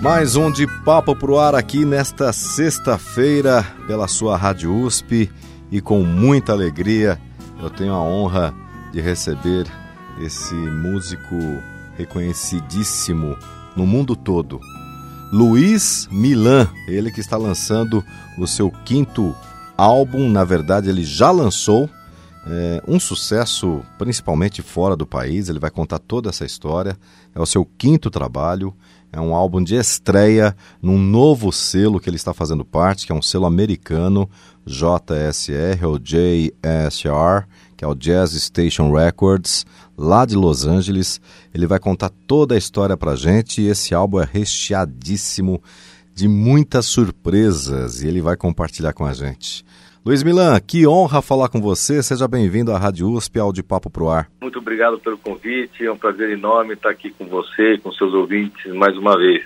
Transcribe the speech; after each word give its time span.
Mais 0.00 0.36
um 0.36 0.50
de 0.50 0.66
Papo 0.84 1.16
Pro 1.16 1.38
Ar 1.38 1.56
aqui 1.56 1.84
nesta 1.84 2.32
sexta-feira 2.32 3.64
pela 3.86 4.06
sua 4.06 4.36
Rádio 4.36 4.72
USP 4.72 5.28
e 5.72 5.80
com 5.80 6.04
muita 6.04 6.52
alegria 6.52 7.20
eu 7.60 7.68
tenho 7.68 7.92
a 7.92 8.00
honra 8.00 8.54
de 8.92 9.00
receber 9.00 9.66
esse 10.20 10.54
músico 10.54 11.34
reconhecidíssimo 11.96 13.36
no 13.74 13.86
mundo 13.86 14.14
todo, 14.14 14.60
Luiz 15.32 16.08
Milan, 16.10 16.68
ele 16.86 17.10
que 17.10 17.20
está 17.20 17.36
lançando 17.36 18.04
o 18.38 18.46
seu 18.46 18.70
quinto 18.70 19.34
álbum, 19.76 20.28
na 20.30 20.44
verdade 20.44 20.88
ele 20.88 21.04
já 21.04 21.30
lançou 21.30 21.90
é, 22.46 22.82
um 22.88 22.98
sucesso 22.98 23.82
principalmente 23.98 24.62
fora 24.62 24.96
do 24.96 25.06
país, 25.06 25.48
ele 25.48 25.58
vai 25.58 25.70
contar 25.70 25.98
toda 25.98 26.30
essa 26.30 26.46
história, 26.46 26.96
é 27.34 27.40
o 27.40 27.44
seu 27.44 27.64
quinto 27.64 28.10
trabalho 28.10 28.74
é 29.12 29.20
um 29.20 29.34
álbum 29.34 29.62
de 29.62 29.74
estreia 29.74 30.54
num 30.82 30.98
novo 30.98 31.50
selo 31.50 31.98
que 31.98 32.10
ele 32.10 32.16
está 32.16 32.34
fazendo 32.34 32.64
parte, 32.64 33.06
que 33.06 33.12
é 33.12 33.14
um 33.14 33.22
selo 33.22 33.46
americano, 33.46 34.28
JSR 34.66 35.86
ou 35.86 35.98
JSR, 35.98 37.46
que 37.76 37.84
é 37.84 37.88
o 37.88 37.94
Jazz 37.94 38.32
Station 38.32 38.92
Records, 38.92 39.64
lá 39.96 40.26
de 40.26 40.36
Los 40.36 40.66
Angeles. 40.66 41.20
Ele 41.54 41.66
vai 41.66 41.78
contar 41.78 42.10
toda 42.26 42.54
a 42.54 42.58
história 42.58 42.96
pra 42.96 43.16
gente 43.16 43.62
e 43.62 43.68
esse 43.68 43.94
álbum 43.94 44.20
é 44.20 44.28
recheadíssimo 44.30 45.62
de 46.14 46.28
muitas 46.28 46.84
surpresas 46.86 48.02
e 48.02 48.08
ele 48.08 48.20
vai 48.20 48.36
compartilhar 48.36 48.92
com 48.92 49.06
a 49.06 49.14
gente. 49.14 49.64
Luiz 50.04 50.22
Milan, 50.22 50.58
que 50.60 50.86
honra 50.86 51.20
falar 51.20 51.48
com 51.48 51.60
você. 51.60 52.02
Seja 52.02 52.28
bem-vindo 52.28 52.72
à 52.72 52.78
Rádio 52.78 53.10
USP, 53.10 53.38
ao 53.38 53.52
de 53.52 53.62
Papo 53.62 53.90
Pro 53.90 54.08
Ar. 54.08 54.30
Muito 54.40 54.58
obrigado 54.58 54.98
pelo 54.98 55.18
convite. 55.18 55.84
É 55.84 55.92
um 55.92 55.98
prazer 55.98 56.30
enorme 56.30 56.74
estar 56.74 56.90
aqui 56.90 57.10
com 57.10 57.26
você 57.26 57.74
e 57.74 57.78
com 57.78 57.92
seus 57.92 58.14
ouvintes 58.14 58.72
mais 58.74 58.96
uma 58.96 59.18
vez. 59.18 59.44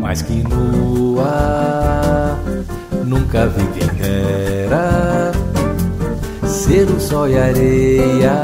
Mas 0.00 0.22
que 0.22 0.34
no 0.34 1.20
ar 1.20 2.38
nunca 3.04 3.46
vi 3.48 3.66
quem 3.78 3.88
dera 3.98 5.05
ser 6.66 6.90
o 6.90 6.98
sol 6.98 7.28
e 7.28 7.38
areia 7.38 8.34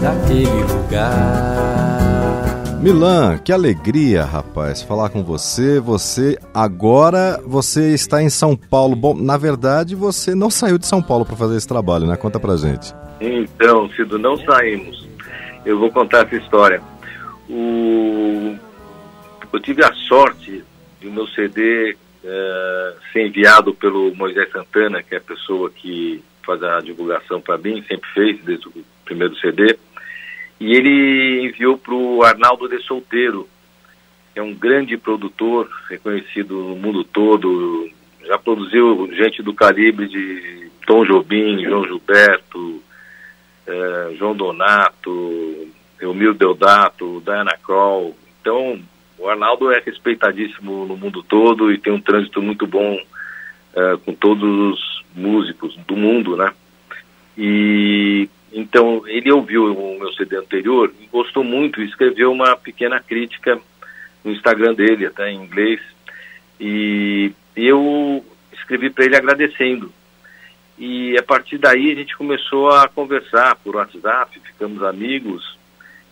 daquele 0.00 0.62
lugar. 0.72 1.60
Milan, 2.80 3.38
que 3.38 3.52
alegria, 3.52 4.24
rapaz, 4.24 4.80
falar 4.80 5.10
com 5.10 5.24
você. 5.24 5.80
Você 5.80 6.38
agora 6.54 7.40
você 7.44 7.92
está 7.92 8.22
em 8.22 8.30
São 8.30 8.56
Paulo. 8.56 8.94
Bom, 8.94 9.14
na 9.14 9.36
verdade, 9.36 9.96
você 9.96 10.32
não 10.32 10.48
saiu 10.48 10.78
de 10.78 10.86
São 10.86 11.02
Paulo 11.02 11.24
para 11.24 11.34
fazer 11.36 11.56
esse 11.56 11.66
trabalho, 11.66 12.06
né? 12.06 12.16
Conta 12.16 12.38
pra 12.38 12.56
gente. 12.56 12.94
Então, 13.20 13.90
Cido, 13.90 14.16
não 14.16 14.36
saímos. 14.36 15.08
Eu 15.66 15.76
vou 15.78 15.90
contar 15.90 16.24
essa 16.24 16.36
história. 16.36 16.80
O... 17.50 18.56
Eu 19.52 19.60
tive 19.60 19.84
a 19.84 19.92
sorte 19.92 20.62
de 21.00 21.08
o 21.08 21.12
meu 21.12 21.26
CD 21.26 21.96
é, 22.24 22.94
ser 23.12 23.26
enviado 23.26 23.74
pelo 23.74 24.14
Moisés 24.14 24.50
Santana, 24.52 25.02
que 25.02 25.16
é 25.16 25.18
a 25.18 25.20
pessoa 25.20 25.68
que 25.68 26.22
faz 26.44 26.62
a 26.62 26.80
divulgação 26.80 27.40
para 27.40 27.58
mim, 27.58 27.84
sempre 27.86 28.08
fez, 28.12 28.42
desde 28.44 28.68
o 28.68 28.72
primeiro 29.04 29.36
CD. 29.36 29.76
E 30.58 30.74
ele 30.74 31.46
enviou 31.46 31.78
para 31.78 31.94
o 31.94 32.22
Arnaldo 32.22 32.68
de 32.68 32.82
Solteiro, 32.82 33.48
que 34.32 34.40
é 34.40 34.42
um 34.42 34.54
grande 34.54 34.96
produtor, 34.96 35.68
reconhecido 35.88 36.54
no 36.54 36.76
mundo 36.76 37.02
todo, 37.04 37.88
já 38.26 38.38
produziu 38.38 39.10
gente 39.14 39.42
do 39.42 39.54
calibre 39.54 40.06
de 40.06 40.70
Tom 40.86 41.04
Jobim, 41.04 41.64
João 41.64 41.84
Gilberto, 41.84 42.82
eh, 43.66 44.14
João 44.18 44.36
Donato, 44.36 45.68
Emil 46.00 46.34
Deodato, 46.34 47.22
Diana 47.24 47.56
Kroll. 47.62 48.16
Então, 48.40 48.80
o 49.18 49.28
Arnaldo 49.28 49.70
é 49.70 49.80
respeitadíssimo 49.80 50.86
no 50.86 50.96
mundo 50.96 51.22
todo 51.22 51.70
e 51.72 51.78
tem 51.78 51.92
um 51.92 52.00
trânsito 52.00 52.40
muito 52.40 52.66
bom 52.66 52.94
uh, 53.74 53.98
com 53.98 54.14
todos 54.14 54.42
os 54.42 55.04
músicos 55.14 55.39
mundo, 56.20 56.36
né? 56.36 56.52
E 57.36 58.28
então 58.52 59.02
ele 59.06 59.30
ouviu 59.30 59.72
o 59.72 59.98
meu 59.98 60.12
CD 60.12 60.36
anterior 60.36 60.92
gostou 61.12 61.44
muito 61.44 61.80
escreveu 61.80 62.32
uma 62.32 62.56
pequena 62.56 63.00
crítica 63.00 63.60
no 64.24 64.32
Instagram 64.32 64.74
dele, 64.74 65.06
até 65.06 65.30
em 65.30 65.42
inglês. 65.42 65.80
E 66.58 67.32
eu 67.56 68.24
escrevi 68.52 68.90
para 68.90 69.04
ele 69.04 69.16
agradecendo. 69.16 69.92
E 70.78 71.16
a 71.16 71.22
partir 71.22 71.58
daí 71.58 71.92
a 71.92 71.94
gente 71.94 72.16
começou 72.16 72.70
a 72.70 72.88
conversar 72.88 73.56
por 73.56 73.76
WhatsApp, 73.76 74.38
ficamos 74.40 74.82
amigos 74.82 75.58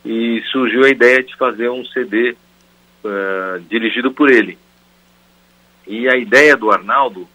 e 0.05 0.43
surgiu 0.51 0.85
a 0.85 0.91
ideia 0.91 1.23
de 1.23 1.37
fazer 1.37 1.69
um 1.71 1.85
CD 1.87 2.31
uh, 2.31 2.37
eh, 3.05 3.61
dirigido 3.69 4.11
por 4.13 4.31
ele. 4.31 4.59
E 5.87 6.09
a 6.09 6.17
ideia 6.17 6.57
do 6.57 6.71
Arnaldo 6.71 7.29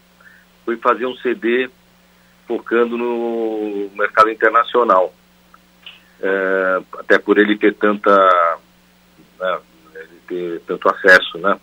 foi 0.66 0.78
fazer 0.78 1.06
um 1.06 1.16
CD 1.18 1.70
focando 2.48 2.98
no 2.98 3.90
mercado 3.96 4.30
internacional. 4.30 5.14
É, 6.22 6.82
até 7.00 7.20
por 7.20 7.38
ele 7.38 7.58
ter 7.58 7.74
tanta 7.74 8.58
né, 9.40 9.60
ele 9.96 10.20
ter 10.28 10.62
tanto 10.62 10.90
acesso, 10.90 11.38
né? 11.38 11.60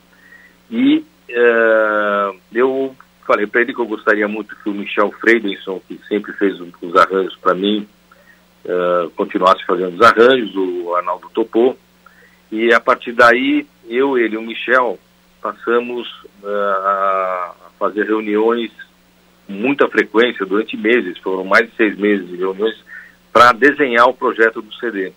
E 0.71 1.05
é, 1.29 2.33
eu 2.53 2.95
falei 3.27 3.47
para 3.47 3.63
ele 3.63 3.73
que 3.73 3.81
eu 3.81 3.87
gostaria 3.87 4.29
muito 4.29 4.57
que 4.57 4.69
o 4.69 4.75
Michel 4.75 5.11
Freidenson, 5.13 5.81
que 5.87 5.99
sempre 6.09 6.33
fez 6.35 6.61
os 6.61 6.97
arranjos 6.97 7.37
para 7.37 7.55
mim, 7.55 7.89
é, 8.65 9.09
continuasse 9.17 9.65
fazendo 9.65 9.95
os 9.95 10.03
arranjos, 10.03 10.55
o 10.55 10.95
Arnaldo 10.95 11.31
topou. 11.33 11.79
E 12.53 12.75
a 12.75 12.81
partir 12.81 13.13
daí, 13.13 13.67
eu, 13.89 14.19
ele 14.19 14.35
e 14.35 14.39
o 14.39 14.43
Michel 14.43 14.99
passamos 15.41 16.07
uh, 16.43 16.85
a 16.85 17.55
fazer 17.79 18.05
reuniões 18.05 18.71
muita 19.51 19.89
frequência, 19.89 20.47
durante 20.47 20.77
meses, 20.77 21.19
foram 21.19 21.45
mais 21.45 21.69
de 21.69 21.77
seis 21.77 21.97
meses 21.99 22.29
de 22.29 22.37
reuniões, 22.37 22.77
para 23.33 23.53
desenhar 23.53 24.09
o 24.09 24.15
projeto 24.15 24.63
do 24.63 24.73
CD. 24.75 25.13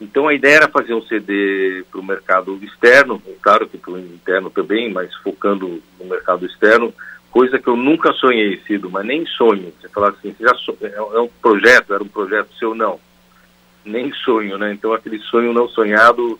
Então 0.00 0.28
a 0.28 0.34
ideia 0.34 0.56
era 0.56 0.68
fazer 0.68 0.94
um 0.94 1.02
CD 1.02 1.84
para 1.90 2.00
o 2.00 2.04
mercado 2.04 2.58
externo, 2.62 3.22
claro 3.40 3.66
que 3.66 3.78
para 3.78 3.92
o 3.92 3.98
interno 3.98 4.50
também, 4.50 4.92
mas 4.92 5.14
focando 5.16 5.82
no 5.98 6.06
mercado 6.06 6.44
externo, 6.44 6.92
coisa 7.30 7.58
que 7.58 7.68
eu 7.68 7.76
nunca 7.76 8.12
sonhei, 8.12 8.60
Cido, 8.66 8.90
mas 8.90 9.06
nem 9.06 9.24
sonho. 9.26 9.72
Você 9.80 9.88
falar 9.88 10.10
assim, 10.10 10.34
você 10.34 10.44
já 10.44 10.54
so... 10.54 10.76
É, 10.82 10.94
é 10.96 11.20
um 11.20 11.28
projeto, 11.40 11.94
era 11.94 12.02
um 12.02 12.08
projeto 12.08 12.48
seu, 12.58 12.74
não. 12.74 13.00
Nem 13.84 14.12
sonho, 14.12 14.58
né? 14.58 14.72
Então 14.72 14.92
aquele 14.92 15.18
sonho 15.18 15.52
não 15.52 15.68
sonhado 15.68 16.38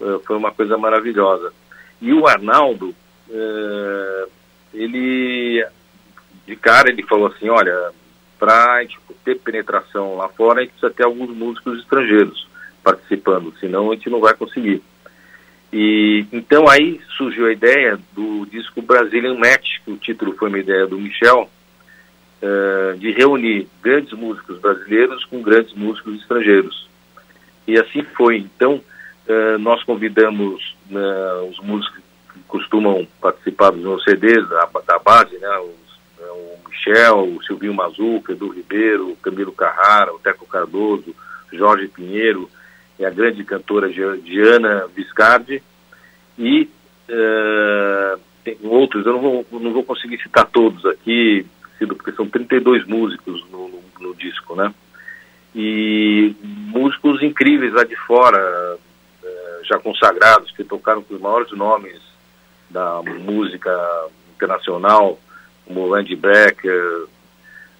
uh, 0.00 0.20
foi 0.24 0.36
uma 0.36 0.52
coisa 0.52 0.78
maravilhosa. 0.78 1.52
E 2.00 2.12
o 2.12 2.26
Arnaldo, 2.26 2.94
uh, 3.28 4.30
ele 4.74 5.64
de 6.46 6.56
cara 6.56 6.90
ele 6.90 7.02
falou 7.02 7.26
assim, 7.26 7.48
olha, 7.48 7.92
para 8.38 8.84
tipo, 8.86 9.14
ter 9.24 9.38
penetração 9.38 10.16
lá 10.16 10.28
fora, 10.28 10.60
a 10.60 10.62
gente 10.62 10.72
precisa 10.72 10.92
ter 10.92 11.04
alguns 11.04 11.30
músicos 11.30 11.78
estrangeiros 11.78 12.46
participando, 12.82 13.54
senão 13.60 13.90
a 13.90 13.94
gente 13.94 14.10
não 14.10 14.20
vai 14.20 14.34
conseguir. 14.34 14.82
E 15.72 16.26
então 16.32 16.68
aí 16.68 17.00
surgiu 17.16 17.46
a 17.46 17.52
ideia 17.52 17.98
do 18.12 18.44
disco 18.46 18.82
Brazilian 18.82 19.36
Match, 19.36 19.78
que 19.84 19.92
o 19.92 19.96
título 19.96 20.36
foi 20.36 20.48
uma 20.48 20.58
ideia 20.58 20.86
do 20.86 20.98
Michel, 20.98 21.48
uh, 22.42 22.98
de 22.98 23.12
reunir 23.12 23.68
grandes 23.80 24.12
músicos 24.12 24.58
brasileiros 24.58 25.24
com 25.24 25.40
grandes 25.40 25.72
músicos 25.74 26.20
estrangeiros. 26.20 26.88
E 27.66 27.78
assim 27.78 28.02
foi. 28.02 28.38
Então 28.38 28.74
uh, 28.74 29.58
nós 29.60 29.82
convidamos 29.84 30.76
uh, 30.90 31.48
os 31.48 31.58
músicos 31.60 32.02
que 32.34 32.40
costumam 32.48 33.06
participar 33.20 33.70
dos 33.70 33.82
meus 33.82 34.04
CDs, 34.04 34.46
da, 34.48 34.68
da 34.86 34.98
base, 34.98 35.38
né, 35.38 35.48
é, 35.48 35.81
o 36.32 36.58
Michel, 36.68 37.36
o 37.36 37.42
Silvinho 37.44 37.74
Mazuca, 37.74 38.32
Edu 38.32 38.48
Ribeiro, 38.48 39.10
o 39.10 39.16
Camilo 39.16 39.52
Carrara, 39.52 40.12
o 40.12 40.18
Teco 40.18 40.46
Cardoso, 40.46 41.14
Jorge 41.52 41.88
Pinheiro, 41.88 42.50
é 42.98 43.04
a 43.06 43.10
grande 43.10 43.44
cantora 43.44 43.88
Diana 43.88 44.86
Viscardi, 44.94 45.62
e 46.38 46.68
uh, 47.08 48.20
tem 48.44 48.58
outros, 48.62 49.06
eu 49.06 49.12
não 49.12 49.20
vou, 49.20 49.46
não 49.52 49.72
vou 49.72 49.84
conseguir 49.84 50.20
citar 50.22 50.46
todos 50.46 50.84
aqui, 50.86 51.46
porque 51.78 52.12
são 52.12 52.28
32 52.28 52.86
músicos 52.86 53.44
no, 53.50 53.68
no, 53.68 53.82
no 54.00 54.14
disco, 54.14 54.54
né? 54.54 54.72
E 55.54 56.34
músicos 56.42 57.22
incríveis 57.22 57.72
lá 57.72 57.84
de 57.84 57.96
fora, 57.96 58.76
uh, 58.76 59.64
já 59.64 59.78
consagrados, 59.78 60.50
que 60.52 60.64
tocaram 60.64 61.02
com 61.02 61.14
os 61.14 61.20
maiores 61.20 61.50
nomes 61.52 62.00
da 62.70 63.02
música 63.02 63.70
internacional, 64.34 65.18
como 65.66 65.94
Andy 65.94 66.16
Becker, 66.16 67.06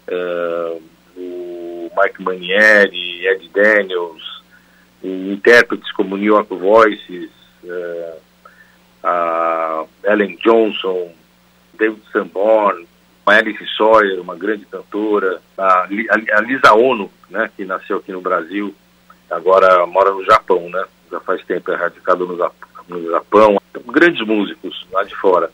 uh, 0.08 0.82
o 1.16 1.90
Mike 1.96 2.22
Manieri, 2.22 3.26
Ed 3.26 3.48
Daniels, 3.52 4.42
intérpretes 5.02 5.90
como 5.92 6.16
New 6.16 6.26
York 6.26 6.54
Voices, 6.54 7.30
uh, 7.64 8.20
a 9.02 9.84
Ellen 10.04 10.36
Johnson, 10.42 11.12
David 11.78 12.02
Sanborn, 12.12 12.86
a 13.26 13.32
Alice 13.32 13.64
Sawyer, 13.76 14.20
uma 14.20 14.36
grande 14.36 14.64
cantora, 14.66 15.40
a, 15.56 15.64
a, 15.64 16.38
a 16.38 16.40
Lisa 16.40 16.74
Ono, 16.74 17.10
né, 17.30 17.50
que 17.56 17.64
nasceu 17.64 17.98
aqui 17.98 18.12
no 18.12 18.20
Brasil, 18.20 18.74
agora 19.30 19.86
mora 19.86 20.10
no 20.10 20.24
Japão, 20.24 20.68
né, 20.68 20.84
já 21.10 21.20
faz 21.20 21.44
tempo 21.44 21.70
é 21.70 21.76
radicado 21.76 22.26
no, 22.26 22.36
no 22.88 23.10
Japão, 23.10 23.58
grandes 23.86 24.26
músicos 24.26 24.86
lá 24.92 25.02
de 25.04 25.14
fora. 25.16 25.50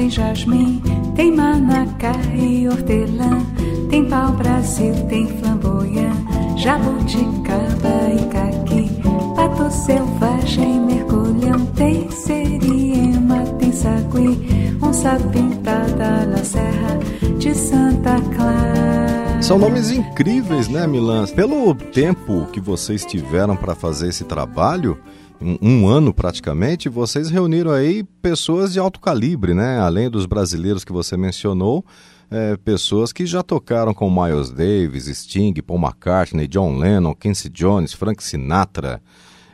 Tem 0.00 0.08
jasmim, 0.08 0.82
tem 1.14 1.30
manacá 1.36 2.14
e 2.34 2.66
hortelã, 2.66 3.44
tem 3.90 4.08
pau-brasil, 4.08 4.94
tem 5.10 5.26
flamboyant, 5.26 6.16
jabuticaba 6.56 8.08
e 8.08 8.26
caqui, 8.28 8.90
pato 9.36 9.70
selvagem, 9.70 10.80
mergulhão, 10.80 11.66
tem 11.76 12.10
seriema, 12.10 13.44
tem 13.58 13.72
sagui, 13.72 14.38
onça 14.80 15.16
pintada 15.30 16.24
na 16.24 16.42
serra 16.44 16.98
de 17.38 17.54
Santa 17.54 18.18
Clara. 18.34 19.42
São 19.42 19.58
nomes 19.58 19.90
incríveis, 19.90 20.66
né, 20.66 20.86
Milan? 20.86 21.26
Pelo 21.26 21.74
tempo 21.74 22.46
que 22.50 22.60
vocês 22.60 23.04
tiveram 23.04 23.54
para 23.54 23.74
fazer 23.74 24.08
esse 24.08 24.24
trabalho, 24.24 24.98
um, 25.40 25.58
um, 25.60 25.88
ano 25.88 26.12
praticamente, 26.12 26.88
vocês 26.88 27.30
reuniram 27.30 27.70
aí 27.70 28.02
pessoas 28.22 28.72
de 28.72 28.78
alto 28.78 29.00
calibre, 29.00 29.54
né? 29.54 29.78
Além 29.78 30.10
dos 30.10 30.26
brasileiros 30.26 30.84
que 30.84 30.92
você 30.92 31.16
mencionou, 31.16 31.84
é, 32.30 32.56
pessoas 32.58 33.12
que 33.12 33.26
já 33.26 33.42
tocaram 33.42 33.92
com 33.92 34.10
Miles 34.10 34.50
Davis, 34.50 35.06
Sting, 35.06 35.54
Paul 35.62 35.80
McCartney, 35.80 36.46
John 36.46 36.76
Lennon, 36.76 37.14
Quincy 37.14 37.48
Jones, 37.48 37.92
Frank 37.92 38.22
Sinatra. 38.22 39.02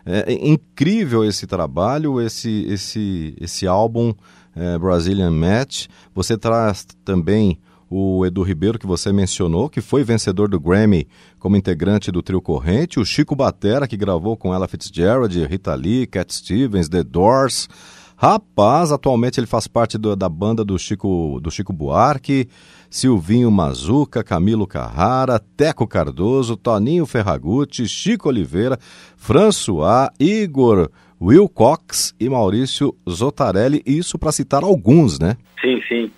É, 0.05 0.33
é 0.33 0.49
incrível 0.49 1.25
esse 1.25 1.47
trabalho, 1.47 2.21
esse, 2.21 2.67
esse, 2.69 3.35
esse 3.41 3.67
álbum 3.67 4.15
é, 4.55 4.79
Brazilian 4.79 5.31
Match. 5.31 5.87
Você 6.15 6.37
traz 6.37 6.87
também 7.05 7.59
o 7.89 8.27
Edu 8.27 8.43
Ribeiro, 8.43 8.79
que 8.79 8.87
você 8.87 9.13
mencionou, 9.13 9.69
que 9.69 9.81
foi 9.81 10.03
vencedor 10.03 10.49
do 10.49 10.59
Grammy 10.59 11.07
como 11.39 11.57
integrante 11.57 12.11
do 12.11 12.23
trio 12.23 12.41
Corrente, 12.41 12.99
o 12.99 13.05
Chico 13.05 13.37
Batera, 13.37 13.87
que 13.87 13.97
gravou 13.97 14.37
com 14.37 14.53
ela 14.53 14.69
Fitzgerald, 14.69 15.39
Rita 15.47 15.75
Lee, 15.75 16.07
Cat 16.07 16.35
Stevens, 16.35 16.89
The 16.89 17.03
Doors. 17.03 17.69
Rapaz, 18.17 18.93
atualmente 18.93 19.39
ele 19.39 19.47
faz 19.47 19.67
parte 19.67 19.99
do, 19.99 20.17
da 20.17 20.29
banda 20.29 20.65
do 20.65 20.79
Chico, 20.79 21.39
do 21.43 21.51
Chico 21.51 21.73
Buarque, 21.73 22.49
Silvinho 22.89 23.51
Mazuca, 23.51 24.25
Camilo 24.25 24.67
Carrara, 24.67 25.39
Teco 25.39 25.87
Cardoso, 25.87 26.57
Toninho 26.57 27.05
Ferragutti, 27.05 27.87
Chico 27.87 28.31
Oliveira, 28.31 28.79
François, 29.17 30.09
Igor 30.19 30.91
Wilcox 31.21 32.15
e 32.19 32.29
Maurício 32.29 32.95
Zotarelli, 33.09 33.83
isso 33.87 34.19
para 34.19 34.33
citar 34.33 34.63
alguns, 34.63 35.19
né? 35.19 35.37
Sim, 35.61 35.81
sim. 35.89 36.11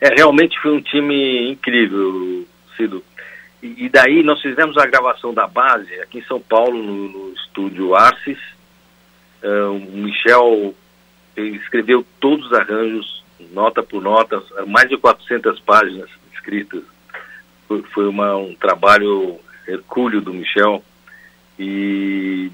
É, 0.00 0.14
realmente 0.14 0.58
foi 0.60 0.72
um 0.72 0.80
time 0.80 1.50
incrível, 1.50 2.46
Cido. 2.76 3.02
E, 3.62 3.86
e 3.86 3.88
daí 3.88 4.22
nós 4.22 4.40
fizemos 4.40 4.76
a 4.76 4.86
gravação 4.86 5.32
da 5.32 5.46
base 5.46 5.92
aqui 6.00 6.18
em 6.18 6.24
São 6.24 6.40
Paulo, 6.40 6.82
no, 6.82 7.08
no 7.08 7.32
estúdio 7.34 7.94
Arces. 7.94 8.38
Uh, 9.42 9.72
o 9.72 9.96
Michel 9.98 10.74
escreveu 11.36 12.04
todos 12.20 12.46
os 12.46 12.52
arranjos, 12.52 13.24
nota 13.52 13.82
por 13.82 14.02
nota, 14.02 14.42
mais 14.66 14.88
de 14.88 14.96
400 14.96 15.60
páginas 15.60 16.08
escritas. 16.34 16.82
Foi, 17.68 17.82
foi 17.94 18.08
uma, 18.08 18.36
um 18.36 18.54
trabalho 18.54 19.38
hercúleo 19.66 20.20
do 20.20 20.32
Michel. 20.32 20.82
E, 21.58 22.50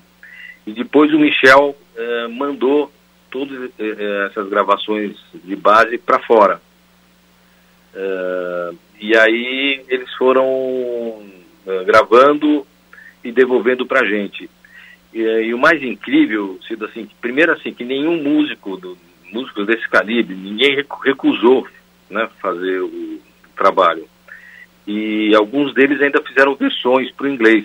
e 0.66 0.72
depois 0.72 1.12
o 1.12 1.18
Michel 1.18 1.76
uh, 1.96 2.30
mandou 2.30 2.92
todas 3.30 3.58
uh, 3.58 3.72
essas 4.30 4.48
gravações 4.48 5.16
de 5.44 5.56
base 5.56 5.98
para 5.98 6.20
fora. 6.20 6.60
Uh, 7.94 8.76
e 8.98 9.16
aí 9.16 9.84
eles 9.88 10.12
foram 10.14 10.44
uh, 10.44 11.84
gravando 11.84 12.66
e 13.22 13.30
devolvendo 13.30 13.86
para 13.86 14.00
a 14.00 14.06
gente. 14.06 14.48
E, 15.12 15.20
e, 15.20 15.54
o 15.54 15.58
mais 15.58 15.82
incrível, 15.82 16.58
sido 16.66 16.86
assim, 16.86 17.08
primeiro 17.20 17.52
assim, 17.52 17.72
que 17.72 17.84
nenhum 17.84 18.22
músico, 18.22 18.76
do, 18.76 18.96
músicos 19.30 19.66
desse 19.66 19.88
calibre, 19.88 20.34
ninguém 20.34 20.84
recusou 21.04 21.66
né, 22.10 22.28
fazer 22.40 22.80
o 22.80 23.20
trabalho. 23.56 24.06
E 24.86 25.34
alguns 25.34 25.74
deles 25.74 26.00
ainda 26.00 26.22
fizeram 26.22 26.54
versões 26.54 27.10
para 27.12 27.26
o 27.26 27.30
inglês. 27.30 27.64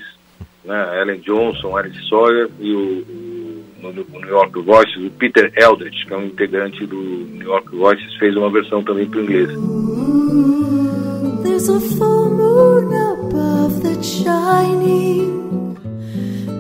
Né, 0.64 1.02
Ellen 1.02 1.20
Johnson, 1.22 1.78
Alice 1.78 2.08
Sawyer 2.10 2.50
e 2.60 2.74
o, 2.74 3.06
o 3.84 4.20
New 4.20 4.28
York 4.28 4.60
Voices, 4.62 4.98
o 4.98 5.10
Peter 5.12 5.52
Eldridge, 5.56 6.06
que 6.06 6.14
é 6.14 6.18
um 6.18 6.26
integrante 6.26 6.86
do 6.86 6.98
New 6.98 7.48
York 7.48 7.76
Voices, 7.76 8.16
fez 8.16 8.36
uma 8.36 8.50
versão 8.50 8.84
também 8.84 9.08
para 9.08 9.20
o 9.20 9.24
inglês. 9.24 10.17
There's 11.58 11.70
a 11.70 11.80
full 11.98 12.30
moon 12.30 12.94
above 12.94 13.82
that's 13.82 14.08
shining. 14.08 15.76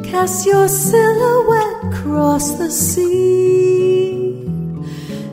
Cast 0.03 0.47
your 0.47 0.67
silhouette 0.67 1.94
across 1.94 2.53
the 2.53 2.71
sea. 2.71 4.44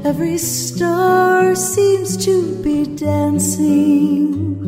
Every 0.05 0.37
star 0.37 1.55
seems 1.55 2.19
to 2.27 2.63
be 2.63 2.85
dancing. 2.85 4.61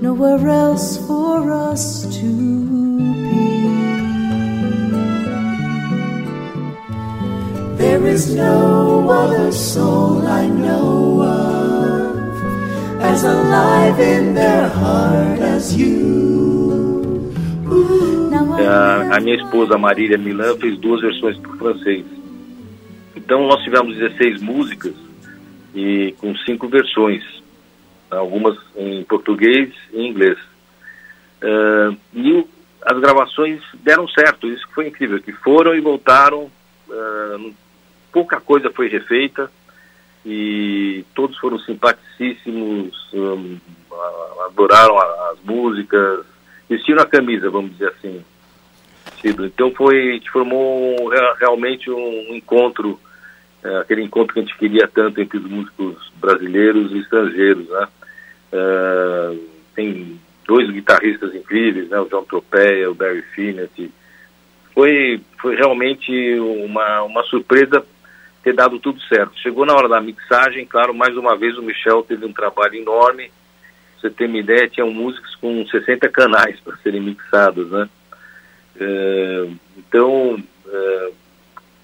Nowhere 0.00 0.48
else 0.48 1.04
for 1.08 1.50
us 1.50 2.06
to 2.20 2.30
be. 3.24 3.42
There 7.76 8.06
is 8.06 8.36
no 8.36 9.10
other 9.10 9.50
soul 9.50 10.24
I 10.28 10.46
know 10.46 11.22
of 11.22 11.67
as 13.00 13.24
alive 13.24 14.00
in 14.00 14.34
their 14.34 14.68
heart 14.68 15.40
as 15.40 15.74
you. 15.74 17.32
A, 18.58 19.16
a 19.16 19.20
minha 19.20 19.36
esposa 19.36 19.78
Marília 19.78 20.18
Milan 20.18 20.56
fez 20.58 20.78
duas 20.78 21.00
versões 21.00 21.36
para 21.38 21.52
o 21.52 21.58
francês. 21.58 22.04
Então 23.16 23.46
nós 23.46 23.62
tivemos 23.62 23.96
16 23.96 24.42
músicas 24.42 24.94
e 25.74 26.14
com 26.18 26.34
cinco 26.38 26.68
versões, 26.68 27.22
algumas 28.10 28.56
em 28.76 29.04
português 29.04 29.72
e 29.92 30.00
em 30.00 30.10
inglês. 30.10 30.38
Uh, 31.42 31.96
e 32.14 32.46
as 32.82 32.98
gravações 32.98 33.62
deram 33.82 34.08
certo, 34.08 34.48
isso 34.48 34.66
foi 34.74 34.88
incrível, 34.88 35.20
que 35.20 35.32
foram 35.32 35.74
e 35.74 35.80
voltaram, 35.80 36.50
uh, 36.88 37.54
pouca 38.12 38.40
coisa 38.40 38.70
foi 38.70 38.88
refeita, 38.88 39.50
e 40.24 41.04
todos 41.14 41.38
foram 41.38 41.58
simpaticíssimos, 41.60 43.12
um, 43.14 43.58
adoraram 44.46 44.98
as 44.98 45.38
músicas, 45.44 46.24
vestiram 46.68 47.02
a 47.02 47.06
camisa, 47.06 47.50
vamos 47.50 47.72
dizer 47.72 47.88
assim. 47.88 48.24
Então 49.24 49.72
foi, 49.72 50.20
formou 50.30 51.08
realmente 51.38 51.90
um 51.90 52.34
encontro, 52.34 52.98
é, 53.64 53.78
aquele 53.78 54.02
encontro 54.02 54.34
que 54.34 54.40
a 54.40 54.42
gente 54.42 54.56
queria 54.56 54.86
tanto 54.86 55.20
entre 55.20 55.38
os 55.38 55.44
músicos 55.44 56.12
brasileiros 56.16 56.92
e 56.92 56.98
estrangeiros, 56.98 57.68
né? 57.68 57.88
É, 58.52 59.36
tem 59.74 60.20
dois 60.46 60.70
guitarristas 60.70 61.34
incríveis, 61.34 61.88
né? 61.88 61.98
O 61.98 62.08
John 62.08 62.24
Tropeia, 62.24 62.90
o 62.90 62.94
Barry 62.94 63.22
Finnetti. 63.34 63.90
Foi, 64.72 65.20
foi 65.40 65.56
realmente 65.56 66.38
uma, 66.38 67.02
uma 67.02 67.24
surpresa 67.24 67.84
ter 68.42 68.54
dado 68.54 68.78
tudo 68.78 69.00
certo. 69.02 69.38
Chegou 69.38 69.66
na 69.66 69.74
hora 69.74 69.88
da 69.88 70.00
mixagem, 70.00 70.66
claro, 70.66 70.94
mais 70.94 71.16
uma 71.16 71.36
vez 71.36 71.56
o 71.56 71.62
Michel 71.62 72.02
teve 72.02 72.24
um 72.24 72.32
trabalho 72.32 72.76
enorme. 72.76 73.30
Pra 74.00 74.08
você 74.08 74.10
ter 74.10 74.26
uma 74.26 74.38
ideia, 74.38 74.68
tinham 74.68 74.90
músicas 74.90 75.34
com 75.36 75.66
60 75.66 76.08
canais 76.08 76.58
para 76.60 76.76
serem 76.78 77.00
mixados, 77.00 77.70
né? 77.70 77.88
É, 78.80 79.48
então, 79.76 80.42
é, 80.66 81.10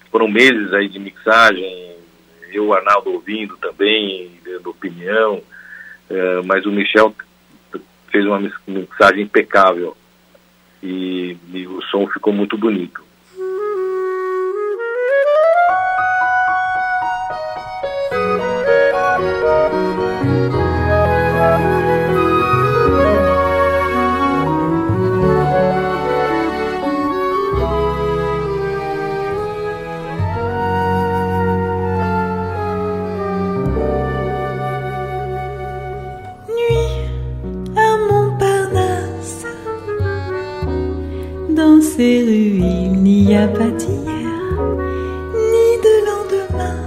foram 0.09 0.27
meses 0.29 0.71
aí 0.73 0.87
de 0.87 0.97
mixagem, 0.97 1.95
eu, 2.51 2.67
o 2.67 2.73
Arnaldo 2.73 3.11
ouvindo 3.11 3.57
também, 3.57 4.31
dando 4.45 4.69
opinião, 4.69 5.41
é, 6.09 6.41
mas 6.45 6.65
o 6.65 6.71
Michel 6.71 7.13
fez 8.09 8.25
uma 8.25 8.39
mixagem 8.65 9.23
impecável 9.23 9.95
e, 10.81 11.35
e 11.53 11.67
o 11.67 11.81
som 11.81 12.07
ficou 12.07 12.31
muito 12.31 12.57
bonito. 12.57 13.03
Ces 41.95 42.23
rues, 42.23 42.59
il 42.59 42.91
n'y 43.03 43.35
a 43.35 43.47
pas 43.47 43.69
d'hier, 43.69 44.35
ni 45.51 45.67
de 45.87 45.95
lendemain. 46.09 46.81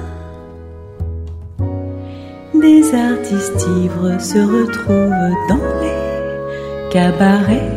Des 2.55 2.95
artistes 2.95 3.67
ivres 3.85 4.21
se 4.21 4.39
retrouvent 4.39 5.37
dans 5.49 5.69
les 5.83 6.91
cabarets, 6.91 7.73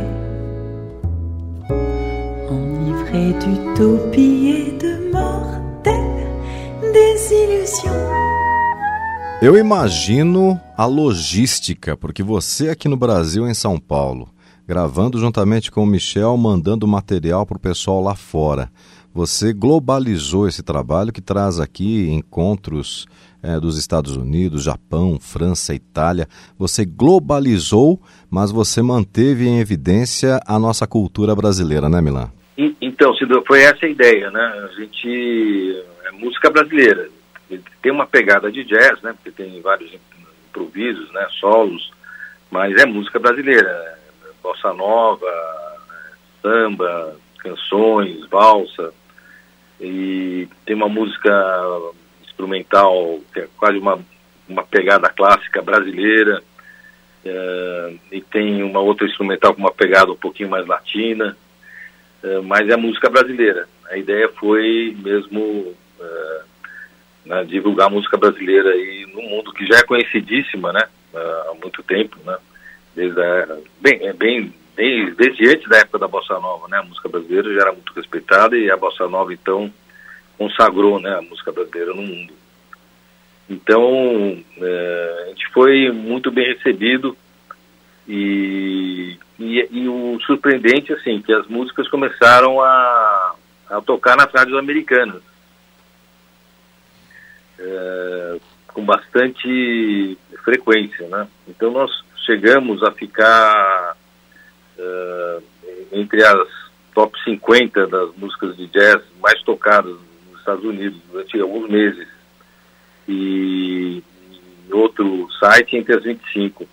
enivrés 2.50 3.34
d'utopie 3.42 4.42
et 4.58 4.72
de 4.84 5.12
mortelles 5.12 6.28
désillusions. 6.94 8.02
Eu 9.42 9.58
imagino 9.58 10.60
a 10.78 10.86
logística, 10.86 11.96
porque 11.98 12.22
você 12.22 12.70
aqui 12.70 12.88
no 12.88 12.98
Brasil, 12.98 13.48
em 13.48 13.54
São 13.56 13.80
Paulo, 13.80 14.28
gravando 14.72 15.20
juntamente 15.20 15.70
com 15.70 15.84
o 15.84 15.86
Michel, 15.86 16.38
mandando 16.38 16.88
material 16.88 17.46
para 17.46 17.58
o 17.58 17.60
pessoal 17.60 18.02
lá 18.02 18.16
fora. 18.16 18.70
Você 19.14 19.52
globalizou 19.52 20.48
esse 20.48 20.64
trabalho 20.64 21.12
que 21.12 21.20
traz 21.20 21.60
aqui 21.60 22.10
encontros 22.10 23.06
é, 23.44 23.60
dos 23.60 23.78
Estados 23.78 24.16
Unidos, 24.16 24.64
Japão, 24.64 25.20
França, 25.20 25.76
Itália. 25.76 26.26
Você 26.58 26.86
globalizou, 26.86 28.00
mas 28.30 28.50
você 28.50 28.82
manteve 28.82 29.46
em 29.46 29.60
evidência 29.60 30.40
a 30.48 30.58
nossa 30.58 30.88
cultura 30.88 31.36
brasileira, 31.36 31.90
né, 31.90 32.00
Milan? 32.00 32.32
Então, 32.80 33.14
foi 33.46 33.64
essa 33.64 33.86
a 33.86 33.90
ideia, 33.90 34.32
né? 34.32 34.42
A 34.42 34.80
gente. 34.80 35.84
É 36.06 36.12
música 36.12 36.50
brasileira. 36.50 37.10
Tem 37.82 37.92
uma 37.92 38.08
pegada 38.08 38.50
de 38.50 38.64
jazz, 38.64 39.02
né? 39.02 39.12
Porque 39.12 39.32
tem 39.32 39.60
vários 39.60 39.92
improvisos, 40.48 41.12
né? 41.12 41.28
Solos, 41.42 41.92
mas 42.50 42.74
é 42.82 42.86
música 42.86 43.20
brasileira 43.20 44.00
bossa 44.42 44.74
nova, 44.74 45.28
samba, 46.42 47.16
canções, 47.40 48.28
valsa. 48.28 48.94
E 49.80 50.48
tem 50.66 50.76
uma 50.76 50.90
música 50.90 51.32
instrumental 52.24 53.20
que 53.34 53.42
é 53.42 53.48
quase 53.58 53.78
uma, 53.78 54.00
uma 54.48 54.64
pegada 54.64 55.10
clássica 55.10 55.62
brasileira. 55.62 56.42
É, 57.24 57.94
e 58.12 58.22
tem 58.22 58.64
uma 58.64 58.80
outra 58.80 59.06
instrumental 59.06 59.54
com 59.54 59.62
uma 59.62 59.72
pegada 59.72 60.12
um 60.12 60.18
pouquinho 60.18 60.50
mais 60.50 60.66
latina. 60.68 61.38
É, 62.24 62.40
mas 62.42 62.70
é 62.70 62.76
música 62.76 63.10
brasileira. 63.10 63.68
A 63.90 63.98
ideia 63.98 64.30
foi 64.40 64.96
mesmo 65.00 65.76
é, 66.00 66.42
né, 67.26 67.44
divulgar 67.46 67.90
música 67.90 68.18
brasileira 68.18 68.70
aí 68.70 69.06
no 69.14 69.22
mundo 69.22 69.52
que 69.54 69.66
já 69.66 69.78
é 69.78 69.84
conhecidíssima, 69.84 70.72
né? 70.72 70.88
Há 71.14 71.54
muito 71.62 71.84
tempo, 71.84 72.18
né? 72.26 72.38
Desde 72.96 73.22
a, 73.22 73.58
bem, 73.80 74.08
é 74.08 74.14
bem 74.14 74.54
desde, 74.76 75.12
desde 75.12 75.50
antes 75.50 75.70
da 75.70 75.78
época 75.78 76.00
da 76.00 76.08
bossa 76.08 76.40
nova, 76.40 76.68
né? 76.68 76.78
A 76.78 76.84
música 76.84 77.10
brasileira 77.10 77.54
já 77.54 77.62
era 77.62 77.72
muito 77.72 77.94
respeitada 77.94 78.58
e 78.58 78.70
a 78.72 78.78
bossa 78.78 79.08
nova 79.08 79.34
então 79.34 79.72
consagrou, 80.38 81.00
né, 81.00 81.16
a 81.16 81.22
música 81.22 81.52
brasileira 81.52 81.94
no 81.94 82.02
mundo. 82.02 82.34
Então 83.50 84.44
é, 84.58 85.24
a 85.26 85.28
gente 85.30 85.48
foi 85.54 85.92
muito 85.92 86.32
bem 86.32 86.48
recebido 86.54 87.16
e, 88.08 89.20
e, 89.38 89.68
e, 89.70 89.88
o 89.88 90.20
surpreendente 90.26 90.92
assim 90.94 91.22
que 91.22 91.32
as 91.32 91.46
músicas 91.48 91.88
começaram 91.90 92.60
a, 92.60 93.36
a 93.70 93.82
tocar 93.82 94.18
nas 94.18 94.32
rádios 94.32 94.58
americanas. 94.58 95.22
É, 97.60 98.40
com 98.74 98.84
bastante 98.84 100.18
frequência, 100.44 101.08
né? 101.08 101.28
Então 101.48 101.72
nós 101.72 101.92
chegamos 102.26 102.84
a 102.84 102.92
ficar 102.92 103.96
uh, 104.78 105.44
entre 105.92 106.24
as 106.24 106.48
top 106.94 107.18
50 107.24 107.88
das 107.88 108.16
músicas 108.16 108.56
de 108.58 108.68
jazz 108.68 109.02
mais 109.22 109.42
tocadas 109.44 109.96
nos 110.30 110.40
Estados 110.40 110.64
Unidos 110.64 111.00
durante 111.12 111.40
alguns 111.40 111.70
meses. 111.70 112.08
E 113.08 114.04
em 114.70 114.74
outro 114.74 115.28
site 115.40 115.78
entre 115.78 115.96
as 115.96 116.04
25. 116.04 116.68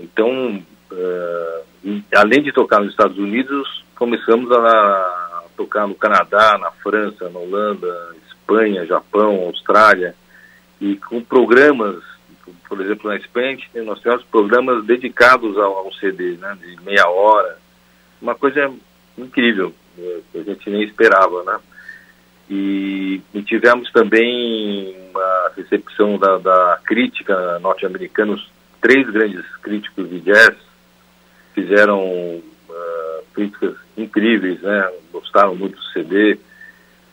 Então, 0.00 0.62
uh, 0.90 2.02
além 2.14 2.42
de 2.42 2.52
tocar 2.52 2.80
nos 2.80 2.90
Estados 2.90 3.18
Unidos, 3.18 3.84
começamos 3.94 4.50
a 4.52 5.44
tocar 5.56 5.86
no 5.86 5.94
Canadá, 5.94 6.58
na 6.58 6.70
França, 6.70 7.28
na 7.28 7.38
Holanda, 7.38 8.16
Espanha, 8.28 8.86
Japão, 8.86 9.36
Austrália, 9.46 10.14
e 10.80 10.96
com 10.96 11.22
programas 11.22 12.02
por 12.68 12.80
exemplo, 12.80 13.10
na 13.10 13.16
Espanha, 13.16 13.58
nós 13.84 13.98
tivemos 14.00 14.24
programas 14.24 14.84
dedicados 14.84 15.56
ao, 15.56 15.78
ao 15.78 15.92
CD, 15.94 16.36
né, 16.36 16.56
de 16.60 16.80
meia 16.82 17.08
hora, 17.08 17.58
uma 18.20 18.34
coisa 18.34 18.72
incrível, 19.16 19.74
né, 19.96 20.20
que 20.30 20.38
a 20.38 20.42
gente 20.42 20.70
nem 20.70 20.82
esperava, 20.82 21.42
né? 21.44 21.58
E, 22.50 23.20
e 23.32 23.42
tivemos 23.42 23.90
também 23.92 24.94
uma 25.10 25.52
recepção 25.56 26.18
da, 26.18 26.38
da 26.38 26.80
crítica 26.84 27.58
norte-americana, 27.60 28.36
três 28.80 29.08
grandes 29.08 29.44
críticos 29.62 30.10
de 30.10 30.20
jazz 30.20 30.56
fizeram 31.54 32.00
uh, 32.02 33.24
críticas 33.32 33.76
incríveis, 33.96 34.60
né? 34.60 34.90
Gostaram 35.12 35.54
muito 35.54 35.76
do 35.76 35.84
CD 35.92 36.38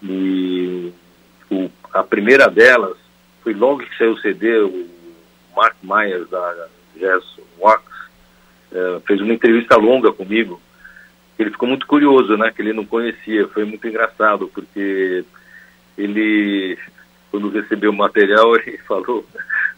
e 0.01 0.91
o, 1.49 1.69
a 1.93 2.03
primeira 2.03 2.49
delas 2.49 2.97
foi 3.43 3.53
logo 3.53 3.79
que 3.79 3.97
saiu 3.97 4.13
o 4.13 4.19
CD, 4.19 4.59
o 4.59 4.87
Mark 5.55 5.75
Myers, 5.83 6.29
da 6.29 6.67
Jazz 6.95 7.23
Wax, 7.59 7.83
é, 8.71 8.99
fez 9.05 9.21
uma 9.21 9.33
entrevista 9.33 9.75
longa 9.77 10.11
comigo. 10.11 10.61
Ele 11.37 11.51
ficou 11.51 11.67
muito 11.69 11.87
curioso, 11.87 12.35
né? 12.37 12.51
Que 12.51 12.61
ele 12.61 12.73
não 12.73 12.85
conhecia. 12.85 13.47
Foi 13.47 13.63
muito 13.63 13.87
engraçado, 13.87 14.49
porque 14.53 15.23
ele, 15.97 16.77
quando 17.31 17.49
recebeu 17.49 17.91
o 17.91 17.95
material, 17.95 18.55
ele 18.59 18.77
falou, 18.79 19.25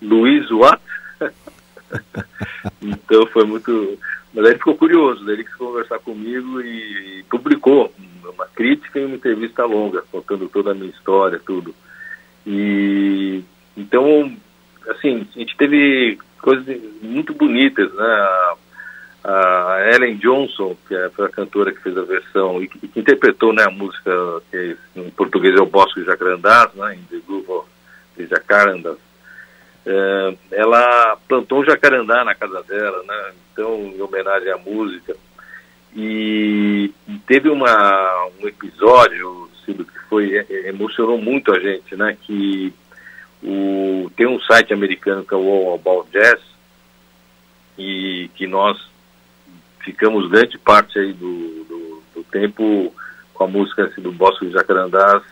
Luiz 0.01 0.49
What? 0.51 0.81
então 2.81 3.25
foi 3.27 3.45
muito... 3.45 3.99
Mas 4.33 4.45
ele 4.45 4.57
ficou 4.57 4.77
curioso, 4.77 5.29
ele 5.29 5.43
quis 5.43 5.55
conversar 5.55 5.99
comigo 5.99 6.61
e 6.61 7.23
publicou 7.29 7.93
uma 8.23 8.45
crítica 8.47 8.97
e 8.97 9.05
uma 9.05 9.15
entrevista 9.15 9.65
longa, 9.65 10.03
contando 10.09 10.47
toda 10.47 10.71
a 10.71 10.73
minha 10.73 10.89
história, 10.89 11.37
tudo. 11.45 11.75
E 12.47 13.43
então 13.75 14.35
assim, 14.87 15.27
a 15.35 15.39
gente 15.39 15.55
teve 15.57 16.17
coisas 16.41 16.65
muito 17.01 17.33
bonitas, 17.33 17.93
né? 17.93 18.55
A 19.23 19.77
Ellen 19.93 20.17
Johnson, 20.17 20.75
que 20.87 20.95
é, 20.95 21.05
a 21.05 21.29
cantora 21.29 21.71
que 21.71 21.81
fez 21.81 21.95
a 21.95 22.01
versão 22.01 22.61
e 22.61 22.67
que, 22.67 22.87
que 22.87 22.99
interpretou 22.99 23.53
né, 23.53 23.63
a 23.63 23.69
música 23.69 24.11
que 24.49 24.75
em 24.95 25.11
português 25.11 25.55
é 25.55 25.61
o 25.61 25.67
Bosque 25.67 25.99
de 25.99 26.07
Jacarandás, 26.07 26.73
né, 26.73 26.95
em 26.95 27.03
The 27.03 27.23
Groove 27.27 27.67
de 28.17 28.25
Jacarandas, 28.25 28.97
é, 29.85 30.35
ela 30.51 31.17
plantou 31.27 31.61
um 31.61 31.65
jacarandá 31.65 32.23
na 32.23 32.33
casa 32.33 32.63
dela, 32.63 33.03
né, 33.03 33.31
então 33.51 33.93
em 33.95 34.01
homenagem 34.01 34.51
à 34.51 34.57
música. 34.57 35.15
E, 35.95 36.91
e 37.07 37.19
teve 37.27 37.49
uma, 37.49 38.27
um 38.41 38.47
episódio, 38.47 39.49
Cido, 39.63 39.85
que 39.85 39.99
foi, 40.09 40.35
é, 40.35 40.69
emocionou 40.69 41.19
muito 41.19 41.53
a 41.53 41.59
gente, 41.59 41.95
né, 41.95 42.17
que 42.21 42.73
o, 43.43 44.09
tem 44.15 44.27
um 44.27 44.39
site 44.41 44.73
americano 44.73 45.23
que 45.23 45.33
é 45.33 45.37
o 45.37 45.49
All 45.49 45.75
About 45.75 46.09
Jazz, 46.11 46.41
e 47.77 48.29
que 48.35 48.45
nós 48.47 48.77
ficamos 49.79 50.29
grande 50.29 50.57
parte 50.57 50.99
aí 50.99 51.13
do, 51.13 51.63
do, 51.63 52.03
do 52.15 52.23
tempo 52.25 52.93
com 53.33 53.43
a 53.43 53.47
música 53.47 53.85
assim, 53.85 54.01
do 54.01 54.11
Bosque 54.11 54.45
de 54.45 54.53
Jacarandás 54.53 55.23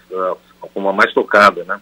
como 0.73 0.89
a 0.89 0.93
mais 0.93 1.13
tocada, 1.13 1.63
né? 1.63 1.79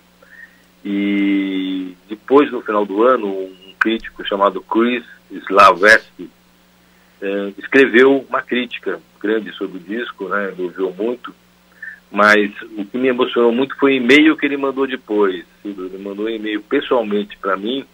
E 0.83 1.95
depois, 2.07 2.51
no 2.51 2.61
final 2.61 2.85
do 2.85 3.03
ano, 3.03 3.27
um 3.27 3.73
crítico 3.79 4.25
chamado 4.25 4.61
Chris 4.61 5.03
Slavesky 5.31 6.29
eh, 7.21 7.53
escreveu 7.57 8.25
uma 8.29 8.41
crítica 8.41 8.99
grande 9.19 9.51
sobre 9.53 9.77
o 9.77 9.81
disco, 9.81 10.27
né? 10.29 10.53
Elogiou 10.57 10.93
muito, 10.93 11.33
Mas 12.11 12.51
o 12.77 12.85
que 12.85 12.97
me 12.97 13.09
emocionou 13.09 13.51
muito 13.51 13.75
foi 13.77 13.93
o 13.93 13.95
e-mail 13.95 14.37
que 14.37 14.45
ele 14.45 14.57
mandou 14.57 14.87
depois. 14.87 15.45
Ele 15.63 15.97
mandou 15.97 16.25
um 16.25 16.29
e-mail 16.29 16.61
pessoalmente 16.61 17.37
para 17.37 17.57
mim, 17.57 17.85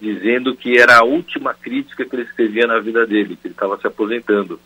dizendo 0.00 0.54
que 0.54 0.78
era 0.78 0.98
a 0.98 1.04
última 1.04 1.54
crítica 1.54 2.04
que 2.04 2.14
ele 2.14 2.24
escrevia 2.24 2.66
na 2.66 2.78
vida 2.78 3.06
dele, 3.06 3.36
que 3.40 3.46
ele 3.46 3.54
estava 3.54 3.78
se 3.78 3.86
aposentando. 3.86 4.60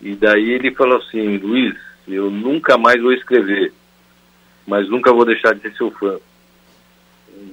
E 0.00 0.14
daí 0.14 0.50
ele 0.50 0.70
falou 0.72 0.98
assim, 0.98 1.38
Luiz, 1.38 1.74
eu 2.06 2.30
nunca 2.30 2.78
mais 2.78 3.00
vou 3.02 3.12
escrever, 3.12 3.72
mas 4.66 4.88
nunca 4.88 5.12
vou 5.12 5.24
deixar 5.24 5.54
de 5.54 5.62
ser 5.62 5.74
seu 5.74 5.90
fã. 5.90 6.18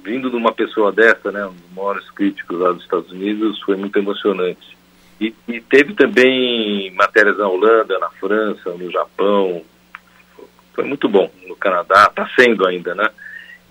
Vindo 0.04 0.30
de 0.30 0.36
uma 0.36 0.52
pessoa 0.52 0.92
dessa, 0.92 1.32
né, 1.32 1.44
um 1.46 1.54
dos 1.54 1.72
maiores 1.74 2.08
críticos 2.10 2.58
lá 2.58 2.72
dos 2.72 2.82
Estados 2.82 3.10
Unidos, 3.10 3.60
foi 3.62 3.76
muito 3.76 3.98
emocionante. 3.98 4.76
E, 5.20 5.34
e 5.48 5.60
teve 5.60 5.94
também 5.94 6.90
matérias 6.92 7.38
na 7.38 7.48
Holanda, 7.48 7.98
na 7.98 8.10
França, 8.10 8.70
no 8.70 8.90
Japão, 8.90 9.62
foi 10.74 10.84
muito 10.84 11.08
bom. 11.08 11.30
No 11.46 11.56
Canadá, 11.56 12.06
está 12.08 12.28
sendo 12.38 12.66
ainda, 12.66 12.94
né? 12.94 13.08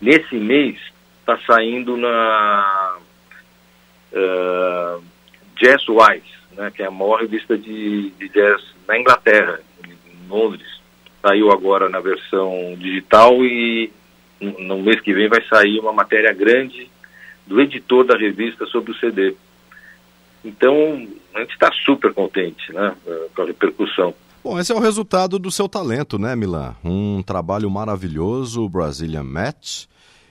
Nesse 0.02 0.36
mês, 0.36 0.78
está 1.20 1.38
saindo 1.46 1.96
na 1.98 2.98
uh, 4.12 5.04
Jazz 5.56 5.88
Wise, 5.88 6.34
né, 6.58 6.72
que 6.76 6.84
é 6.84 6.88
a 6.88 6.92
maior 6.92 7.22
revista 7.22 7.58
de, 7.58 8.10
de 8.12 8.30
jazz 8.30 8.62
na 8.88 8.98
Inglaterra, 8.98 9.60
em 9.86 10.28
Londres. 10.28 10.82
Saiu 11.22 11.52
agora 11.52 11.90
na 11.90 12.00
versão 12.00 12.76
digital 12.78 13.44
e 13.46 13.92
no 14.42 14.82
mês 14.82 15.00
que 15.00 15.14
vem 15.14 15.30
vai 15.30 15.42
sair 15.44 15.80
uma 15.80 15.94
matéria 15.94 16.34
grande 16.34 16.90
do 17.48 17.62
editor 17.62 18.04
da 18.04 18.18
revista 18.18 18.66
sobre 18.66 18.92
o 18.92 18.96
CD. 18.96 19.36
Então, 20.44 21.08
a 21.34 21.40
gente 21.40 21.54
está 21.54 21.72
super 21.86 22.14
contente 22.14 22.74
né, 22.74 22.94
com 23.34 23.42
a 23.42 23.46
repercussão. 23.46 24.14
Bom, 24.44 24.60
esse 24.60 24.74
é 24.74 24.76
o 24.76 24.80
resultado 24.80 25.40
do 25.40 25.50
seu 25.50 25.70
talento, 25.70 26.20
né, 26.20 26.36
Milan? 26.36 26.76
Um 26.84 27.24
trabalho 27.24 27.70
maravilhoso, 27.70 28.68
Brazilian 28.68 29.24
Match, 29.24 29.86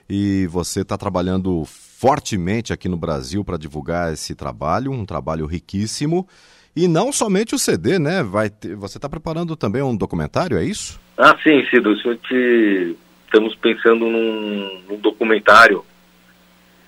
e 0.07 0.45
você 0.51 0.81
está 0.81 0.95
trabalhando 0.95 1.65
fortemente 1.65 2.71
aqui 2.71 2.87
no 2.87 2.95
Brasil 2.95 3.43
para 3.43 3.57
divulgar 3.57 4.13
esse 4.13 4.35
trabalho, 4.35 4.91
um 4.91 5.03
trabalho 5.03 5.47
riquíssimo. 5.47 6.27
E 6.75 6.87
não 6.87 7.11
somente 7.11 7.55
o 7.55 7.57
CD, 7.57 7.97
né? 7.97 8.21
Vai 8.21 8.51
ter, 8.51 8.75
você 8.75 8.99
está 8.99 9.09
preparando 9.09 9.55
também 9.55 9.81
um 9.81 9.97
documentário, 9.97 10.59
é 10.59 10.63
isso? 10.63 10.99
Ah, 11.17 11.35
sim, 11.41 11.65
Cido. 11.71 11.89
A 11.89 11.95
gente, 11.95 12.95
estamos 13.25 13.55
pensando 13.55 14.05
num, 14.05 14.83
num 14.89 14.97
documentário 14.97 15.83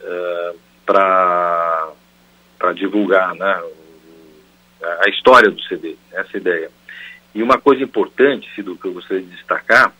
uh, 0.01 0.59
para 0.85 1.91
divulgar 2.75 3.33
né, 3.33 3.63
a 5.03 5.09
história 5.09 5.49
do 5.49 5.61
CD, 5.63 5.95
essa 6.13 6.37
ideia. 6.37 6.69
E 7.35 7.43
uma 7.43 7.59
coisa 7.59 7.83
importante, 7.83 8.49
Cido, 8.55 8.77
que 8.77 8.87
eu 8.87 8.93
gostaria 8.93 9.21
de 9.21 9.29
destacar, 9.29 9.93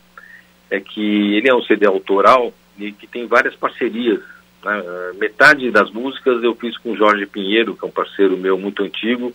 é 0.72 0.80
que 0.80 1.36
ele 1.36 1.50
é 1.50 1.54
um 1.54 1.62
CD 1.62 1.86
autoral 1.86 2.54
e 2.80 2.94
que 2.94 3.06
tem 3.06 3.28
várias 3.28 3.54
parcerias. 3.56 4.22
Né? 4.64 4.84
Metade 5.20 5.70
das 5.70 5.92
músicas 5.92 6.42
eu 6.42 6.56
fiz 6.56 6.78
com 6.78 6.96
Jorge 6.96 7.26
Pinheiro, 7.26 7.76
que 7.76 7.84
é 7.84 7.88
um 7.88 7.92
parceiro 7.92 8.38
meu 8.38 8.58
muito 8.58 8.84
antigo, 8.84 9.34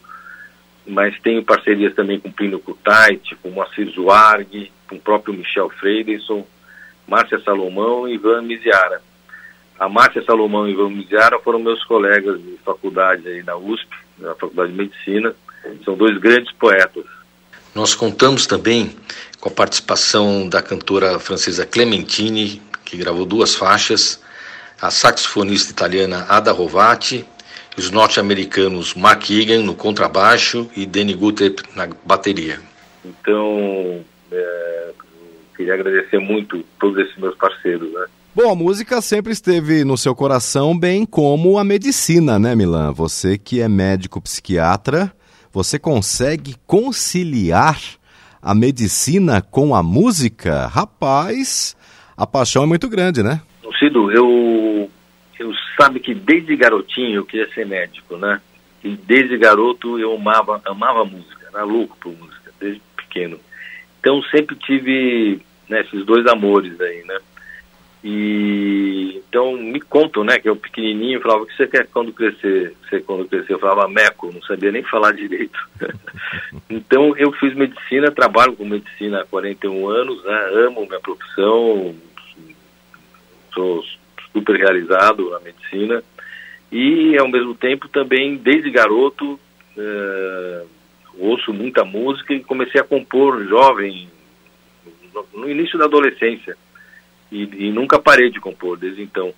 mas 0.86 1.20
tenho 1.20 1.44
parcerias 1.44 1.94
também 1.94 2.18
com 2.18 2.32
Plínio 2.32 2.58
Kutait, 2.58 3.36
com 3.42 3.50
Moacir 3.50 3.90
Zuarg, 3.90 4.72
com 4.88 4.96
o 4.96 5.00
próprio 5.00 5.34
Michel 5.34 5.68
Freidenson, 5.68 6.46
Márcia 7.06 7.38
Salomão 7.40 8.08
e 8.08 8.14
Ivan 8.14 8.40
Miziara. 8.42 9.02
A 9.78 9.90
Márcia 9.90 10.22
Salomão 10.22 10.66
e 10.66 10.72
Ivan 10.72 10.88
Miziara 10.88 11.38
foram 11.38 11.58
meus 11.58 11.84
colegas 11.84 12.40
de 12.42 12.56
faculdade 12.64 13.28
aí 13.28 13.42
na 13.42 13.56
USP, 13.56 13.94
na 14.18 14.34
Faculdade 14.34 14.72
de 14.72 14.78
Medicina, 14.78 15.34
são 15.84 15.96
dois 15.96 16.16
grandes 16.18 16.50
poetas. 16.52 17.04
Nós 17.74 17.94
contamos 17.94 18.46
também 18.46 18.96
com 19.40 19.48
a 19.48 19.52
participação 19.52 20.48
da 20.48 20.60
cantora 20.60 21.18
francesa 21.18 21.64
Clementine, 21.64 22.60
que 22.84 22.96
gravou 22.96 23.24
duas 23.24 23.54
faixas, 23.54 24.20
a 24.80 24.90
saxofonista 24.90 25.70
italiana 25.70 26.26
Ada 26.28 26.52
Rovati, 26.52 27.24
os 27.76 27.90
norte-americanos 27.90 28.94
Mark 28.94 29.30
Egan 29.30 29.62
no 29.62 29.74
contrabaixo 29.74 30.68
e 30.76 30.84
Danny 30.84 31.14
Guttep 31.14 31.62
na 31.74 31.88
bateria. 32.04 32.60
Então, 33.04 34.04
é, 34.30 34.90
queria 35.56 35.74
agradecer 35.74 36.18
muito 36.18 36.64
todos 36.78 36.98
esses 36.98 37.16
meus 37.16 37.36
parceiros, 37.36 37.90
né? 37.92 38.06
Bom, 38.34 38.50
a 38.50 38.54
música 38.54 39.00
sempre 39.00 39.32
esteve 39.32 39.84
no 39.84 39.96
seu 39.98 40.14
coração, 40.14 40.78
bem 40.78 41.04
como 41.04 41.58
a 41.58 41.64
medicina, 41.64 42.38
né, 42.38 42.54
Milan? 42.54 42.92
Você 42.92 43.36
que 43.36 43.60
é 43.60 43.68
médico 43.68 44.20
psiquiatra, 44.20 45.12
você 45.52 45.78
consegue 45.78 46.54
conciliar 46.66 47.78
a 48.40 48.54
medicina 48.54 49.42
com 49.42 49.74
a 49.74 49.82
música? 49.82 50.66
Rapaz, 50.66 51.76
a 52.16 52.26
paixão 52.26 52.62
é 52.62 52.66
muito 52.66 52.88
grande, 52.88 53.22
né? 53.22 53.40
Cido, 53.78 54.12
eu, 54.12 54.90
eu 55.38 55.52
sabe 55.80 56.00
que 56.00 56.14
desde 56.14 56.54
garotinho 56.54 57.16
eu 57.16 57.24
queria 57.24 57.48
ser 57.54 57.66
médico, 57.66 58.16
né? 58.16 58.40
E 58.84 58.90
desde 58.90 59.38
garoto 59.38 59.98
eu 59.98 60.14
amava, 60.14 60.60
amava 60.66 61.04
música, 61.04 61.48
era 61.52 61.64
louco 61.64 61.96
por 61.98 62.12
música, 62.12 62.52
desde 62.60 62.80
pequeno. 62.96 63.38
Então 63.98 64.22
sempre 64.24 64.54
tive 64.56 65.40
né, 65.68 65.80
esses 65.80 66.04
dois 66.04 66.26
amores 66.26 66.78
aí, 66.80 67.04
né? 67.04 67.18
E 68.02 69.22
então 69.28 69.52
me 69.52 69.80
contam, 69.80 70.24
né, 70.24 70.38
que 70.38 70.48
eu 70.48 70.56
pequenininho 70.56 71.20
falava 71.20 71.42
o 71.42 71.46
que 71.46 71.54
você 71.54 71.66
quer 71.66 71.86
quando 71.86 72.12
crescer, 72.12 72.74
você 72.82 73.00
quando 73.00 73.28
crescer, 73.28 73.52
eu 73.52 73.58
falava 73.58 73.88
meco, 73.88 74.32
não 74.32 74.42
sabia 74.42 74.72
nem 74.72 74.82
falar 74.82 75.12
direito. 75.12 75.58
então 76.68 77.14
eu 77.16 77.30
fiz 77.32 77.54
medicina, 77.54 78.10
trabalho 78.10 78.56
com 78.56 78.64
medicina 78.64 79.20
há 79.20 79.26
41 79.26 79.88
anos, 79.88 80.24
né, 80.24 80.50
amo 80.66 80.86
minha 80.86 80.98
profissão, 81.00 81.94
sou 83.52 83.84
super 84.32 84.56
realizado 84.56 85.30
na 85.30 85.40
medicina. 85.40 86.02
E 86.72 87.18
ao 87.18 87.28
mesmo 87.28 87.54
tempo 87.54 87.88
também 87.88 88.36
desde 88.36 88.70
garoto 88.70 89.38
uh, 89.76 90.68
ouço 91.18 91.52
muita 91.52 91.84
música 91.84 92.32
e 92.32 92.42
comecei 92.42 92.80
a 92.80 92.84
compor 92.84 93.44
jovem 93.46 94.08
no, 95.12 95.42
no 95.42 95.50
início 95.50 95.78
da 95.78 95.84
adolescência 95.84 96.56
e, 97.30 97.66
e, 97.66 97.70
nunca 97.72 97.98
parei 97.98 98.30
de 98.30 98.40
compor 98.40 98.76
desde 98.76 99.02
então. 99.02 99.32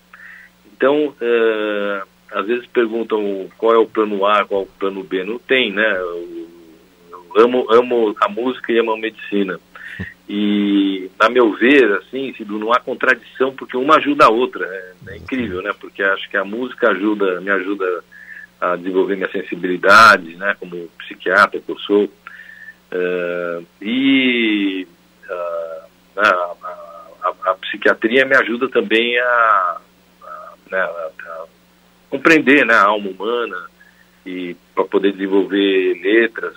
Então, 0.72 1.14
é, 1.20 2.02
às 2.32 2.46
vezes 2.46 2.66
perguntam 2.66 3.48
qual 3.58 3.74
é 3.74 3.78
o 3.78 3.86
plano 3.86 4.26
A, 4.26 4.44
qual 4.44 4.62
é 4.62 4.64
o 4.64 4.78
plano 4.78 5.02
B. 5.02 5.24
Não 5.24 5.38
tem, 5.38 5.72
né? 5.72 5.92
Eu, 5.98 6.48
eu 7.10 7.44
amo, 7.44 7.66
amo 7.70 8.16
a 8.20 8.28
música 8.28 8.72
e 8.72 8.78
amo 8.78 8.92
a 8.92 8.98
medicina. 8.98 9.60
E, 10.28 11.10
a 11.18 11.28
meu 11.28 11.52
ver, 11.52 11.92
assim, 11.94 12.34
não 12.48 12.72
há 12.72 12.80
contradição, 12.80 13.54
porque 13.54 13.76
uma 13.76 13.96
ajuda 13.96 14.24
a 14.24 14.30
outra. 14.30 14.64
É, 14.64 15.12
é 15.12 15.16
incrível, 15.16 15.60
né? 15.62 15.74
Porque 15.78 16.02
acho 16.02 16.28
que 16.30 16.36
a 16.36 16.44
música 16.44 16.90
ajuda, 16.90 17.40
me 17.40 17.50
ajuda 17.50 18.02
a 18.60 18.76
desenvolver 18.76 19.16
minha 19.16 19.30
sensibilidade, 19.30 20.36
né? 20.36 20.56
Como 20.58 20.88
psiquiatra 20.98 21.60
que 21.60 21.70
eu 21.70 21.78
sou. 21.80 22.04
Uh, 22.04 23.66
e 23.80 24.86
uh, 25.28 26.20
a, 26.20 26.54
a, 27.44 27.54
psiquiatria 27.54 28.24
me 28.24 28.36
ajuda 28.36 28.68
também 28.68 29.18
a, 29.18 29.78
a, 30.22 30.52
né, 30.70 30.80
a 30.80 31.44
compreender 32.10 32.66
né, 32.66 32.74
a 32.74 32.84
alma 32.84 33.10
humana 33.10 33.56
e 34.26 34.54
para 34.74 34.84
poder 34.84 35.12
desenvolver 35.12 36.00
letras. 36.02 36.54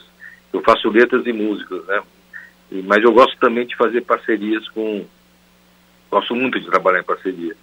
Eu 0.52 0.62
faço 0.62 0.90
letras 0.90 1.26
e 1.26 1.34
músicas, 1.34 1.86
né? 1.86 2.02
E, 2.72 2.82
mas 2.82 3.04
eu 3.04 3.12
gosto 3.12 3.38
também 3.40 3.66
de 3.66 3.76
fazer 3.76 4.02
parcerias 4.02 4.68
com. 4.70 5.06
Gosto 6.12 6.36
muito 6.36 6.60
de 6.60 6.66
trabalhar 6.68 7.00
em 7.00 7.04
parceria. 7.04 7.56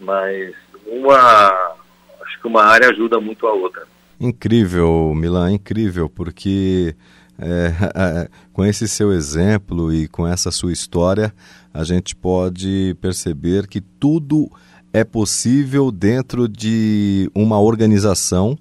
Mas 0.00 0.54
uma. 0.86 1.76
Acho 2.22 2.40
que 2.40 2.46
uma 2.46 2.64
área 2.64 2.88
ajuda 2.88 3.20
muito 3.20 3.46
a 3.46 3.52
outra. 3.52 3.82
Incrível, 4.20 5.12
Milan, 5.14 5.52
incrível, 5.52 6.08
porque 6.08 6.94
é, 7.38 8.28
com 8.52 8.64
esse 8.64 8.86
seu 8.86 9.12
exemplo 9.12 9.92
e 9.92 10.08
com 10.08 10.26
essa 10.26 10.50
sua 10.50 10.72
história, 10.72 11.32
a 11.72 11.84
gente 11.84 12.14
pode 12.14 12.96
perceber 13.00 13.66
que 13.66 13.80
tudo 13.80 14.50
é 14.92 15.04
possível 15.04 15.90
dentro 15.90 16.46
de 16.46 17.30
uma 17.34 17.58
organização 17.58 18.56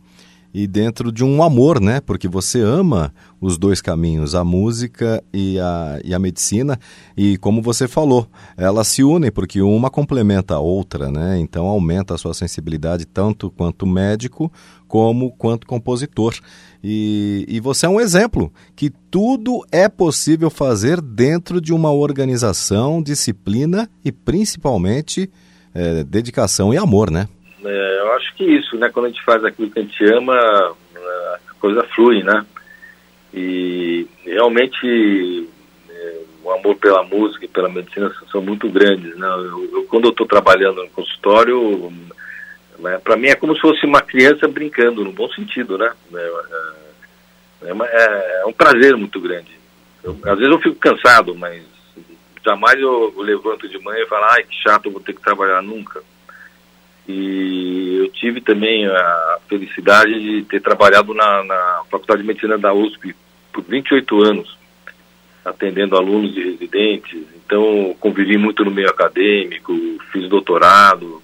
e 0.53 0.67
dentro 0.67 1.11
de 1.11 1.23
um 1.23 1.43
amor, 1.43 1.79
né? 1.79 1.99
Porque 2.01 2.27
você 2.27 2.61
ama 2.61 3.13
os 3.41 3.57
dois 3.57 3.81
caminhos, 3.81 4.35
a 4.35 4.43
música 4.43 5.23
e 5.33 5.59
a, 5.59 5.99
e 6.05 6.13
a 6.13 6.19
medicina, 6.19 6.79
e 7.17 7.39
como 7.39 7.59
você 7.59 7.87
falou, 7.87 8.27
elas 8.55 8.87
se 8.87 9.03
unem 9.03 9.31
porque 9.31 9.61
uma 9.63 9.89
complementa 9.89 10.53
a 10.53 10.59
outra, 10.59 11.09
né? 11.09 11.39
Então 11.39 11.65
aumenta 11.65 12.13
a 12.13 12.17
sua 12.19 12.35
sensibilidade 12.35 13.05
tanto 13.05 13.49
quanto 13.49 13.87
médico 13.87 14.51
como 14.87 15.31
quanto 15.31 15.65
compositor. 15.65 16.35
E, 16.83 17.45
e 17.47 17.59
você 17.59 17.87
é 17.87 17.89
um 17.89 17.99
exemplo 17.99 18.53
que 18.75 18.91
tudo 19.09 19.65
é 19.71 19.89
possível 19.89 20.51
fazer 20.51 21.01
dentro 21.01 21.59
de 21.59 21.73
uma 21.73 21.91
organização, 21.91 23.01
disciplina 23.01 23.89
e 24.05 24.11
principalmente 24.11 25.31
é, 25.73 26.03
dedicação 26.03 26.71
e 26.73 26.77
amor, 26.77 27.09
né? 27.09 27.27
É, 27.63 27.99
eu 28.01 28.13
acho 28.13 28.35
que 28.35 28.43
isso, 28.43 28.75
né? 28.77 28.89
Quando 28.89 29.05
a 29.05 29.09
gente 29.09 29.23
faz 29.23 29.43
aquilo 29.43 29.71
que 29.71 29.79
a 29.79 29.81
gente 29.81 30.05
ama, 30.13 30.33
a 30.35 31.53
coisa 31.59 31.83
flui, 31.95 32.23
né? 32.23 32.45
E 33.33 34.07
realmente 34.25 35.49
é, 35.89 36.17
o 36.43 36.51
amor 36.51 36.75
pela 36.75 37.03
música 37.03 37.45
e 37.45 37.47
pela 37.47 37.69
medicina 37.69 38.11
são 38.31 38.41
muito 38.41 38.69
grandes. 38.69 39.15
Né? 39.17 39.27
Eu, 39.27 39.69
eu 39.73 39.83
quando 39.85 40.05
eu 40.05 40.11
estou 40.11 40.27
trabalhando 40.27 40.83
no 40.83 40.89
consultório, 40.89 41.91
né, 42.79 42.99
para 43.03 43.15
mim 43.15 43.27
é 43.27 43.35
como 43.35 43.55
se 43.55 43.61
fosse 43.61 43.85
uma 43.85 44.01
criança 44.01 44.47
brincando, 44.47 45.03
no 45.03 45.11
bom 45.11 45.29
sentido, 45.29 45.77
né? 45.77 45.91
É, 46.13 46.31
é, 47.63 47.71
é, 47.71 48.41
é 48.41 48.45
um 48.45 48.53
prazer 48.53 48.95
muito 48.97 49.19
grande. 49.19 49.51
Eu, 50.03 50.17
às 50.25 50.37
vezes 50.37 50.51
eu 50.51 50.59
fico 50.59 50.75
cansado, 50.75 51.35
mas 51.35 51.63
jamais 52.43 52.79
eu, 52.79 53.13
levanto 53.17 53.67
de 53.67 53.77
manhã 53.79 54.03
e 54.03 54.07
falo, 54.07 54.25
ai, 54.25 54.43
que 54.43 54.55
chato, 54.55 54.89
vou 54.89 55.01
ter 55.01 55.13
que 55.13 55.21
trabalhar 55.21 55.61
nunca. 55.61 56.01
E 57.07 57.97
eu 57.99 58.09
tive 58.09 58.41
também 58.41 58.85
a 58.85 59.37
felicidade 59.47 60.19
de 60.19 60.43
ter 60.43 60.61
trabalhado 60.61 61.13
na, 61.13 61.43
na 61.43 61.81
Faculdade 61.89 62.21
de 62.21 62.27
Medicina 62.27 62.57
da 62.57 62.73
USP 62.73 63.15
por 63.51 63.63
28 63.63 64.23
anos, 64.23 64.57
atendendo 65.43 65.97
alunos 65.97 66.35
e 66.37 66.43
residentes. 66.43 67.21
Então, 67.45 67.95
convivi 67.99 68.37
muito 68.37 68.63
no 68.63 68.71
meio 68.71 68.89
acadêmico, 68.89 69.73
fiz 70.11 70.29
doutorado, 70.29 71.21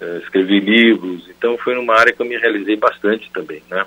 eh, 0.00 0.20
escrevi 0.22 0.60
livros. 0.60 1.28
Então, 1.30 1.56
foi 1.56 1.74
numa 1.74 1.94
área 1.94 2.12
que 2.12 2.20
eu 2.20 2.26
me 2.26 2.36
realizei 2.36 2.76
bastante 2.76 3.30
também, 3.32 3.62
né? 3.70 3.86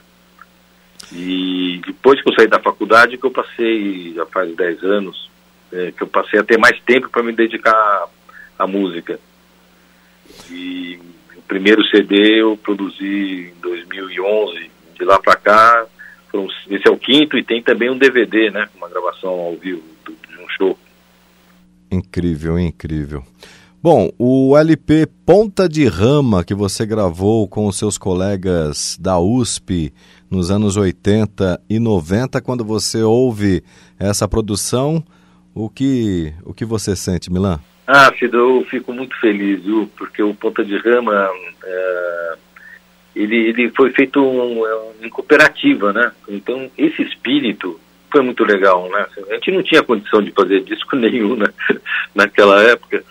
E 1.11 1.81
depois 1.85 2.21
que 2.21 2.29
eu 2.29 2.33
saí 2.33 2.47
da 2.47 2.59
faculdade, 2.59 3.17
que 3.17 3.25
eu 3.25 3.31
passei, 3.31 4.13
já 4.15 4.25
faz 4.25 4.55
10 4.55 4.83
anos, 4.83 5.29
é, 5.71 5.91
que 5.91 6.01
eu 6.01 6.07
passei 6.07 6.39
a 6.39 6.43
ter 6.43 6.57
mais 6.57 6.79
tempo 6.81 7.09
para 7.09 7.23
me 7.23 7.31
dedicar 7.31 8.07
à 8.57 8.65
música. 8.65 9.19
E 10.49 10.99
o 11.35 11.41
primeiro 11.41 11.83
CD 11.85 12.41
eu 12.41 12.57
produzi 12.57 13.53
em 13.55 13.61
2011, 13.61 14.71
de 14.97 15.05
lá 15.05 15.19
para 15.19 15.35
cá, 15.35 15.85
foram, 16.31 16.47
esse 16.69 16.87
é 16.87 16.91
o 16.91 16.97
quinto 16.97 17.37
e 17.37 17.43
tem 17.43 17.61
também 17.61 17.89
um 17.89 17.97
DVD, 17.97 18.51
né, 18.51 18.67
uma 18.75 18.89
gravação 18.89 19.29
ao 19.29 19.55
vivo 19.55 19.83
de 20.05 20.37
um 20.37 20.49
show. 20.49 20.77
Incrível, 21.91 22.59
incrível. 22.59 23.23
Bom, 23.81 24.09
o 24.17 24.57
LP 24.57 25.07
Ponta 25.25 25.69
de 25.69 25.85
Rama 25.85 26.43
que 26.43 26.55
você 26.55 26.85
gravou 26.87 27.47
com 27.47 27.67
os 27.67 27.77
seus 27.77 27.99
colegas 27.99 28.97
da 28.99 29.19
USP 29.19 29.93
nos 30.29 30.49
anos 30.49 30.75
80 30.75 31.61
e 31.69 31.77
90, 31.77 32.41
quando 32.41 32.65
você 32.65 33.03
ouve 33.03 33.63
essa 33.99 34.27
produção, 34.27 35.03
o 35.53 35.69
que, 35.69 36.33
o 36.43 36.53
que 36.53 36.65
você 36.65 36.95
sente, 36.95 37.31
Milan? 37.31 37.59
Ah, 37.87 38.11
Cido, 38.17 38.37
eu 38.37 38.65
fico 38.69 38.91
muito 38.91 39.15
feliz, 39.19 39.63
viu? 39.63 39.89
Porque 39.95 40.21
o 40.23 40.33
Ponta 40.33 40.65
de 40.65 40.75
Rama, 40.77 41.29
é, 41.63 42.35
ele, 43.15 43.35
ele 43.35 43.71
foi 43.71 43.91
feito 43.91 44.19
um, 44.19 44.65
é, 44.65 45.05
em 45.05 45.09
cooperativa, 45.09 45.93
né? 45.93 46.11
Então, 46.27 46.69
esse 46.77 47.03
espírito 47.03 47.79
foi 48.11 48.21
muito 48.21 48.43
legal, 48.43 48.89
né? 48.89 49.05
A 49.29 49.33
gente 49.35 49.51
não 49.51 49.61
tinha 49.61 49.83
condição 49.83 50.23
de 50.23 50.31
fazer 50.31 50.63
disco 50.63 50.95
nenhum 50.97 51.35
né? 51.35 51.47
naquela 52.15 52.63
época. 52.63 53.03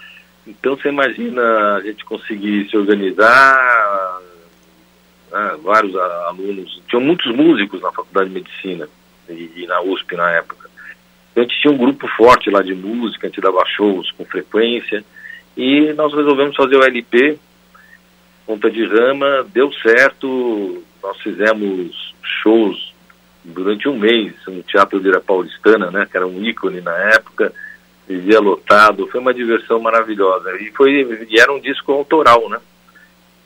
Então, 0.47 0.77
você 0.77 0.89
imagina 0.89 1.77
a 1.77 1.81
gente 1.81 2.05
conseguir 2.05 2.69
se 2.69 2.77
organizar, 2.77 4.21
né? 5.31 5.57
vários 5.63 5.95
alunos, 5.97 6.83
tinham 6.89 7.01
muitos 7.03 7.33
músicos 7.33 7.81
na 7.81 7.93
Faculdade 7.93 8.29
de 8.29 8.35
Medicina 8.35 8.89
e, 9.29 9.53
e 9.57 9.67
na 9.67 9.81
USP 9.83 10.17
na 10.17 10.31
época. 10.33 10.69
A 11.37 11.41
gente 11.41 11.61
tinha 11.61 11.73
um 11.73 11.77
grupo 11.79 12.07
forte 12.17 12.51
lá 12.51 12.63
de 12.63 12.75
música, 12.75 13.27
a 13.27 13.31
gente 13.31 13.41
dava 13.41 13.65
shows 13.67 14.11
com 14.13 14.25
frequência. 14.25 15.05
E 15.57 15.93
nós 15.95 16.13
resolvemos 16.15 16.57
fazer 16.57 16.77
o 16.77 16.85
LP, 16.85 17.39
Ponta 18.47 18.71
de 18.71 18.85
Rama, 18.85 19.47
deu 19.53 19.73
certo. 19.73 20.83
Nós 21.03 21.19
fizemos 21.21 22.15
shows 22.23 22.95
durante 23.45 23.89
um 23.89 23.99
mês 23.99 24.33
no 24.47 24.63
Teatro 24.63 25.01
Vira 25.01 25.21
Paulistana, 25.21 25.91
né, 25.91 26.07
que 26.11 26.17
era 26.17 26.27
um 26.27 26.43
ícone 26.43 26.81
na 26.81 26.97
época, 27.11 27.53
vivia 28.09 28.41
lotado, 28.41 29.07
foi 29.09 29.21
uma 29.21 29.35
diversão 29.35 29.81
maravilhosa. 29.81 30.57
E, 30.61 30.71
foi, 30.73 31.27
e 31.29 31.39
era 31.39 31.53
um 31.53 31.61
disco 31.61 31.93
autoral, 31.93 32.49
né? 32.49 32.59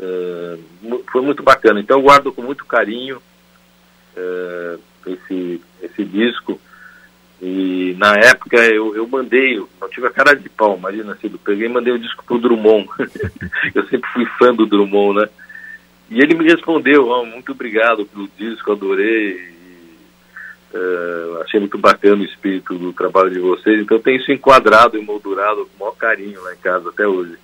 Uh, 0.01 1.05
foi 1.11 1.23
muito 1.23 1.43
bacana. 1.43 1.81
Então 1.81 1.99
eu 1.99 2.03
guardo 2.03 2.33
com 2.33 2.43
muito 2.43 2.65
carinho 2.65 3.21
uh, 4.17 4.81
esse, 5.07 5.61
esse 5.83 6.05
disco. 6.05 6.61
E 7.41 7.95
na 7.99 8.15
época 8.17 8.57
eu, 8.67 8.97
eu 8.97 9.07
mandei, 9.07 9.57
eu 9.57 9.69
tive 9.91 10.09
a 10.09 10.11
cara 10.11 10.35
de 10.35 10.49
pau, 10.49 10.77
imagina 10.77 11.13
assim, 11.13 11.31
eu 11.33 11.39
peguei 11.39 11.67
e 11.67 11.71
mandei 11.71 11.93
o 11.93 11.99
disco 11.99 12.25
pro 12.25 12.39
Drummond. 12.39 12.89
eu 13.75 13.87
sempre 13.87 14.11
fui 14.13 14.27
fã 14.39 14.53
do 14.53 14.67
Drummond, 14.67 15.21
né? 15.21 15.29
E 16.11 16.21
ele 16.21 16.35
me 16.35 16.45
respondeu, 16.45 17.07
oh, 17.09 17.25
muito 17.25 17.53
obrigado 17.53 18.05
pelo 18.07 18.29
disco, 18.37 18.73
adorei. 18.73 19.37
E, 19.37 20.77
uh, 20.77 21.43
achei 21.43 21.61
muito 21.61 21.79
bacana 21.79 22.23
o 22.23 22.25
espírito 22.25 22.75
do 22.75 22.93
trabalho 22.93 23.31
de 23.31 23.39
vocês. 23.39 23.83
Então 23.83 23.99
eu 23.99 24.03
tenho 24.03 24.21
isso 24.21 24.33
enquadrado 24.33 24.99
e 24.99 25.03
moldurado 25.03 25.67
com 25.67 25.77
o 25.77 25.81
maior 25.81 25.97
carinho 25.97 26.43
lá 26.43 26.55
em 26.55 26.59
casa 26.59 26.89
até 26.89 27.07
hoje. 27.07 27.37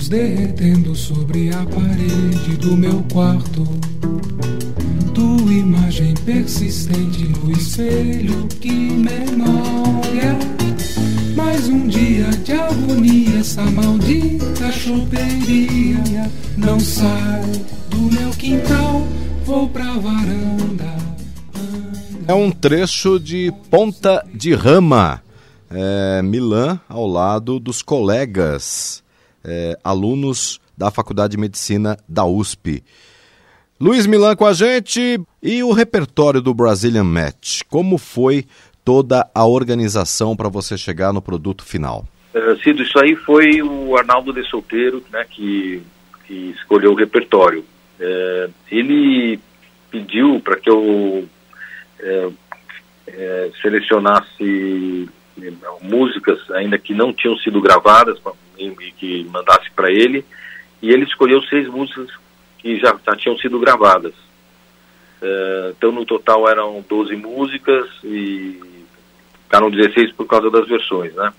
Relógios 0.00 0.08
derretendo 0.08 0.94
sobre 0.94 1.50
a 1.50 1.64
parede 1.66 2.56
do 2.56 2.76
meu 2.76 3.04
quarto. 3.12 3.66
Tua 5.14 5.52
imagem 5.52 6.14
persistente 6.24 7.24
no 7.24 7.52
espelho, 7.52 8.46
que 8.60 8.72
memória. 8.72 10.38
Mais 11.36 11.68
um 11.68 11.86
dia 11.86 12.28
de 12.44 12.52
agonia, 12.52 13.40
essa 13.40 13.62
maldita 13.62 14.72
choperia. 14.72 16.30
Não 16.56 16.80
sai 16.80 17.42
do 17.88 17.98
meu 17.98 18.30
quintal, 18.30 19.06
vou 19.44 19.68
pra 19.68 19.92
varanda. 19.92 21.00
É 22.26 22.34
um 22.34 22.50
trecho 22.50 23.18
de 23.18 23.52
Ponta 23.70 24.24
de 24.32 24.54
Rama. 24.54 25.22
É, 25.72 26.20
ao 26.88 27.06
lado 27.06 27.60
dos 27.60 27.80
colegas 27.80 29.04
é, 29.44 29.78
alunos 29.82 30.60
da 30.76 30.90
Faculdade 30.90 31.32
de 31.32 31.38
Medicina 31.38 31.98
da 32.08 32.24
USP. 32.24 32.82
Luiz 33.80 34.06
Milan 34.06 34.36
com 34.36 34.44
a 34.44 34.52
gente 34.52 35.18
e 35.42 35.62
o 35.62 35.72
repertório 35.72 36.42
do 36.42 36.52
Brazilian 36.52 37.04
Match. 37.04 37.62
Como 37.68 37.96
foi 37.96 38.44
toda 38.84 39.26
a 39.34 39.46
organização 39.46 40.36
para 40.36 40.48
você 40.48 40.76
chegar 40.76 41.12
no 41.12 41.22
produto 41.22 41.64
final? 41.64 42.04
Uh, 42.34 42.58
Cido, 42.62 42.82
isso 42.82 42.98
aí 42.98 43.16
foi 43.16 43.62
o 43.62 43.96
Arnaldo 43.96 44.32
de 44.32 44.42
Solteiro 44.48 45.02
né, 45.10 45.24
que, 45.28 45.82
que 46.26 46.54
escolheu 46.56 46.92
o 46.92 46.94
repertório. 46.94 47.64
Uh, 47.98 48.52
ele 48.70 49.40
pediu 49.90 50.40
para 50.40 50.56
que 50.56 50.70
eu 50.70 51.26
uh, 52.00 52.34
selecionasse 53.62 55.08
músicas 55.82 56.38
ainda 56.50 56.78
que 56.78 56.94
não 56.94 57.12
tinham 57.12 57.36
sido 57.38 57.60
gravadas 57.60 58.18
e 58.60 58.92
que 58.92 59.24
mandasse 59.24 59.70
para 59.70 59.90
ele, 59.90 60.24
e 60.82 60.90
ele 60.90 61.04
escolheu 61.04 61.42
seis 61.42 61.68
músicas 61.68 62.08
que 62.58 62.78
já, 62.78 62.96
já 63.06 63.16
tinham 63.16 63.36
sido 63.38 63.58
gravadas. 63.58 64.12
Uh, 65.22 65.70
então, 65.76 65.92
no 65.92 66.06
total 66.06 66.48
eram 66.48 66.84
12 66.88 67.14
músicas 67.16 67.86
e 68.02 68.58
ficaram 69.44 69.70
16 69.70 70.12
por 70.12 70.26
causa 70.26 70.50
das 70.50 70.66
versões, 70.66 71.14
né? 71.14 71.32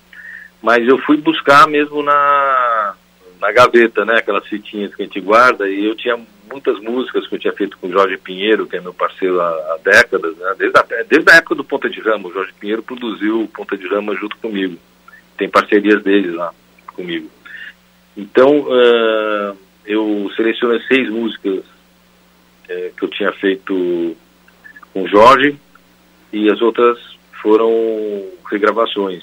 Mas 0.62 0.86
eu 0.86 0.98
fui 0.98 1.16
buscar 1.16 1.66
mesmo 1.66 2.02
na, 2.02 2.94
na 3.40 3.50
gaveta, 3.50 4.04
né? 4.04 4.18
Aquelas 4.18 4.46
fitinhas 4.46 4.94
que 4.94 5.02
a 5.02 5.04
gente 5.06 5.20
guarda, 5.20 5.68
e 5.68 5.84
eu 5.84 5.96
tinha 5.96 6.16
muitas 6.48 6.78
músicas 6.78 7.26
que 7.26 7.34
eu 7.34 7.38
tinha 7.40 7.52
feito 7.52 7.76
com 7.78 7.88
o 7.88 7.92
Jorge 7.92 8.16
Pinheiro, 8.18 8.66
que 8.66 8.76
é 8.76 8.80
meu 8.80 8.94
parceiro 8.94 9.40
há, 9.40 9.48
há 9.48 9.78
décadas, 9.82 10.36
né? 10.36 10.54
Desde 10.56 10.78
a, 10.78 10.82
desde 11.08 11.32
a 11.32 11.36
época 11.36 11.56
do 11.56 11.64
Ponta 11.64 11.90
de 11.90 12.00
Rama, 12.00 12.28
o 12.28 12.32
Jorge 12.32 12.52
Pinheiro 12.60 12.82
produziu 12.82 13.42
o 13.42 13.48
Ponta 13.48 13.76
de 13.76 13.88
Rama 13.88 14.14
junto 14.14 14.36
comigo. 14.36 14.78
Tem 15.36 15.48
parcerias 15.48 16.02
deles 16.04 16.34
lá 16.34 16.52
comigo. 16.92 17.28
Então, 18.16 18.60
uh, 18.60 19.56
eu 19.86 20.30
selecionei 20.36 20.80
seis 20.86 21.08
músicas 21.10 21.58
uh, 21.58 22.94
que 22.96 23.04
eu 23.04 23.08
tinha 23.08 23.32
feito 23.32 24.16
com 24.92 25.02
o 25.02 25.08
Jorge 25.08 25.56
e 26.32 26.50
as 26.50 26.60
outras 26.60 26.98
foram 27.42 27.70
regravações 28.50 29.22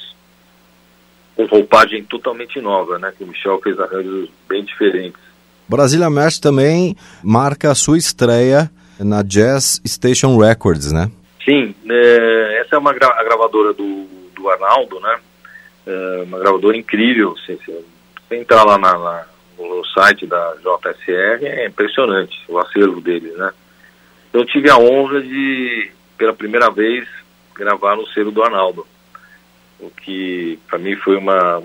com 1.36 1.46
roupagem 1.46 2.04
totalmente 2.04 2.60
nova, 2.60 3.00
né? 3.00 3.14
Que 3.18 3.24
o 3.24 3.28
Michel 3.28 3.62
fez 3.62 3.80
arranjos 3.80 4.30
bem 4.48 4.64
diferentes. 4.64 5.22
Brasília 5.70 6.10
Mesh 6.10 6.40
também 6.40 6.98
marca 7.24 7.72
a 7.72 7.76
sua 7.76 7.98
estreia 7.98 8.70
na 9.00 9.22
Jazz 9.22 9.82
Station 9.88 10.38
Records, 10.38 10.92
né? 10.92 11.10
Sim, 11.46 11.74
é, 11.90 12.62
essa 12.62 12.76
é 12.76 12.78
uma 12.78 12.92
gra 12.92 13.08
a 13.08 13.24
gravadora 13.24 13.72
do, 13.72 14.06
do 14.36 14.50
Arnaldo, 14.50 15.00
né? 15.00 15.20
É 15.86 16.24
uma 16.24 16.40
gravadora 16.40 16.78
incrível. 16.78 17.36
Se, 17.38 17.58
se, 17.58 17.86
se 18.28 18.36
entrar 18.36 18.64
lá 18.64 18.78
na, 18.78 18.98
na, 18.98 19.26
no 19.58 19.86
site 19.86 20.26
da 20.26 20.56
JSR, 20.56 21.46
é 21.46 21.68
impressionante 21.68 22.38
o 22.48 22.58
acervo 22.58 23.02
deles, 23.02 23.36
né? 23.38 23.52
Eu 24.32 24.46
tive 24.46 24.70
a 24.70 24.78
honra 24.78 25.22
de, 25.22 25.92
pela 26.18 26.34
primeira 26.34 26.70
vez, 26.70 27.08
gravar 27.56 27.96
no 27.96 28.08
selo 28.08 28.32
do 28.32 28.44
Arnaldo, 28.44 28.86
o 29.80 29.90
que 29.90 30.60
para 30.68 30.78
mim 30.78 30.96
foi 30.98 31.18
uma, 31.18 31.64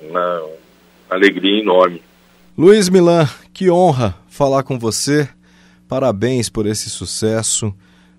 uma 0.00 0.42
alegria 1.08 1.60
enorme. 1.60 2.02
Luiz 2.56 2.88
Milan, 2.88 3.28
que 3.52 3.70
honra 3.70 4.14
falar 4.28 4.62
com 4.62 4.78
você. 4.78 5.28
Parabéns 5.88 6.48
por 6.48 6.66
esse 6.66 6.90
sucesso. 6.90 7.74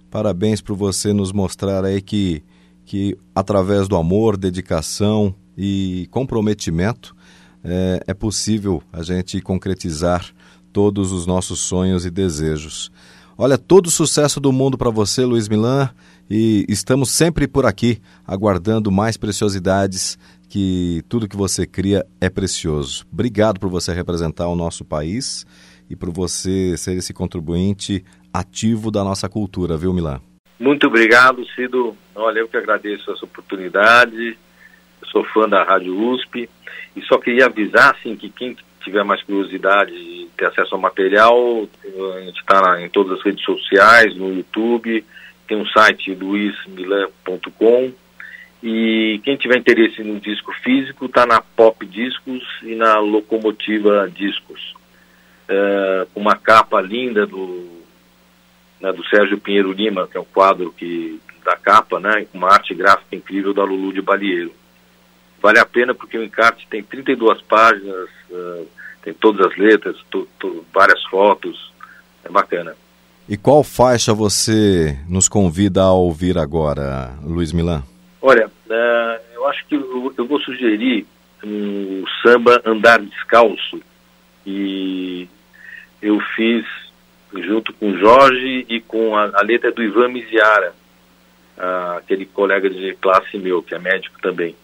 Parabéns 0.10 0.62
por 0.62 0.76
você 0.76 1.12
nos 1.12 1.32
mostrar 1.32 1.84
aí 1.84 2.02
que, 2.02 2.44
que 2.88 3.18
através 3.36 3.88
do 3.88 3.98
amor, 3.98 4.38
dedicação 4.38 5.36
e 5.58 6.08
comprometimento 6.10 7.14
é, 7.62 8.02
é 8.08 8.14
possível 8.14 8.82
a 8.94 9.04
gente 9.04 9.42
concretizar 9.42 10.26
todos 10.72 11.12
os 11.12 11.26
nossos 11.28 11.60
sonhos 11.60 12.06
e 12.06 12.10
desejos. 12.10 12.90
Olha, 13.38 13.58
todo 13.58 13.92
sucesso 13.92 14.40
do 14.40 14.54
mundo 14.54 14.78
para 14.78 14.90
você, 14.90 15.26
Luiz 15.26 15.50
Milan, 15.50 15.90
e 16.30 16.66
estamos 16.70 17.12
sempre 17.12 17.46
por 17.46 17.66
aqui 17.66 18.00
aguardando 18.26 18.90
mais 18.90 19.18
preciosidades 19.18 20.18
que 20.48 21.04
tudo 21.10 21.28
que 21.28 21.36
você 21.36 21.68
cria 21.68 22.08
é 22.22 22.30
precioso. 22.30 23.06
Obrigado 23.12 23.60
por 23.60 23.70
você 23.70 23.94
representar 23.94 24.48
o 24.48 24.56
nosso 24.56 24.86
país 24.86 25.46
e 25.90 25.96
por 25.96 26.10
você 26.10 26.76
ser 26.78 26.96
esse 26.96 27.14
contribuinte 27.14 28.04
ativo 28.34 28.90
da 28.90 29.04
nossa 29.04 29.28
cultura, 29.28 29.76
viu, 29.76 29.94
Milan? 29.94 30.22
Muito 30.60 30.88
obrigado, 30.88 31.46
Cido. 31.56 31.96
Olha, 32.16 32.40
eu 32.40 32.48
que 32.48 32.58
agradeço 32.58 33.12
essa 33.12 33.26
oportunidade. 33.26 34.38
Eu 35.02 35.08
sou 35.10 35.24
fã 35.26 35.48
da 35.48 35.64
Rádio 35.64 35.96
USP 35.96 36.50
e 36.96 37.02
só 37.04 37.18
queria 37.18 37.46
avisar 37.46 37.96
assim 37.96 38.16
que 38.16 38.30
quem 38.30 38.58
tiver 38.84 39.04
mais 39.04 39.22
curiosidade 39.22 39.92
de 39.92 40.28
ter 40.38 40.46
acesso 40.46 40.74
ao 40.74 40.82
material, 40.82 41.68
a 42.16 42.22
gente 42.22 42.40
está 42.40 42.82
em 42.82 42.90
todas 42.90 43.20
as 43.20 43.26
redes 43.26 43.44
sociais, 43.44 44.16
no 44.16 44.34
YouTube, 44.34 45.04
tem 45.48 45.58
um 45.58 45.66
site 45.68 46.14
luismilan.com 46.14 47.92
e 48.64 49.22
quem 49.24 49.36
tiver 49.36 49.58
interesse 49.58 50.04
no 50.04 50.20
disco 50.20 50.52
físico 50.64 51.06
está 51.06 51.26
na 51.26 51.42
Pop 51.42 51.86
Discos 51.86 52.44
e 52.64 52.76
na 52.76 52.98
Locomotiva 53.00 54.10
Discos. 54.14 54.76
Uh, 55.50 56.08
uma 56.16 56.36
capa 56.36 56.82
linda 56.82 57.26
do, 57.26 57.77
né, 58.80 58.92
do 58.92 59.06
Sérgio 59.08 59.40
Pinheiro 59.40 59.72
Lima, 59.72 60.08
que 60.08 60.18
é 60.18 60.20
o 60.20 60.26
quadro 60.26 60.72
que, 60.72 61.20
da 61.44 61.56
capa, 61.56 62.00
né, 62.00 62.28
uma 62.34 62.52
arte 62.52 62.74
gráfica 62.74 63.16
incrível 63.16 63.54
da 63.54 63.64
Lulu 63.64 63.94
de 63.94 64.02
Balieiro. 64.02 64.54
Vale 65.42 65.60
a 65.60 65.66
pena 65.66 65.94
porque 65.94 66.18
o 66.18 66.24
encarte 66.24 66.68
tem 66.70 66.82
32 66.84 67.42
páginas, 67.44 68.10
uh, 68.30 68.68
tem 69.04 69.14
todas 69.14 69.46
as 69.46 69.58
letras, 69.58 69.96
to, 70.10 70.28
to, 70.40 70.66
várias 70.74 71.04
fotos, 71.06 71.72
é 72.24 72.30
bacana. 72.30 72.76
E 73.30 73.38
qual 73.38 73.64
faixa 73.64 74.14
você 74.14 74.98
nos 75.08 75.28
convida 75.28 75.82
a 75.84 75.92
ouvir 75.92 76.38
agora, 76.38 77.14
Luiz 77.24 77.52
Milan? 77.52 77.84
Olha, 78.22 78.48
uh, 78.48 79.22
eu 79.34 79.48
acho 79.48 79.66
que 79.68 79.76
eu, 79.76 80.14
eu 80.18 80.26
vou 80.26 80.40
sugerir 80.42 81.06
um 81.44 82.04
samba 82.24 82.62
Andar 82.66 83.00
Descalço, 83.00 83.80
e 84.46 85.28
eu 86.02 86.20
fiz 86.36 86.66
junto 87.34 87.74
com 87.74 87.98
Jorge 87.98 88.66
e 88.70 88.80
com 88.82 89.16
a, 89.16 89.32
a 89.34 89.42
letra 89.44 89.72
do 89.72 89.84
Ivan 89.84 90.10
Miziara, 90.10 90.74
aquele 91.98 92.26
colega 92.26 92.70
de 92.70 92.94
classe 92.96 93.38
meu, 93.38 93.62
que 93.62 93.74
é 93.74 93.80
médico 93.80 94.20
também. 94.22 94.56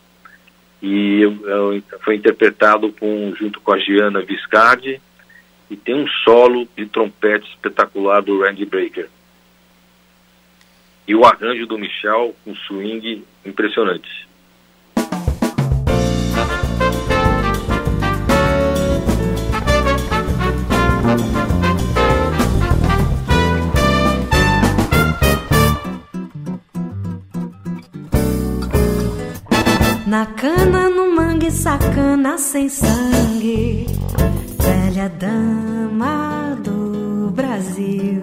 E 0.81 1.21
eu, 1.21 1.47
eu, 1.47 1.83
foi 2.01 2.15
interpretado 2.15 2.91
com, 2.91 3.33
junto 3.35 3.59
com 3.61 3.71
a 3.71 3.79
Giana 3.79 4.21
Viscardi, 4.21 5.01
e 5.69 5.75
tem 5.75 5.95
um 5.95 6.07
solo 6.23 6.67
de 6.75 6.85
trompete 6.85 7.49
espetacular 7.49 8.21
do 8.21 8.41
Randy 8.41 8.65
Breaker. 8.65 9.09
E 11.07 11.15
o 11.15 11.25
arranjo 11.25 11.65
do 11.65 11.77
Michel, 11.77 12.35
um 12.45 12.55
swing 12.55 13.25
impressionante. 13.45 14.27
Na 30.13 30.27
cana, 30.27 30.89
no 30.91 31.15
mangue, 31.15 31.49
sacana 31.49 32.37
sem 32.37 32.69
sangue, 32.69 33.87
velha 34.59 35.09
dama 35.09 36.55
do 36.63 37.31
Brasil. 37.31 38.21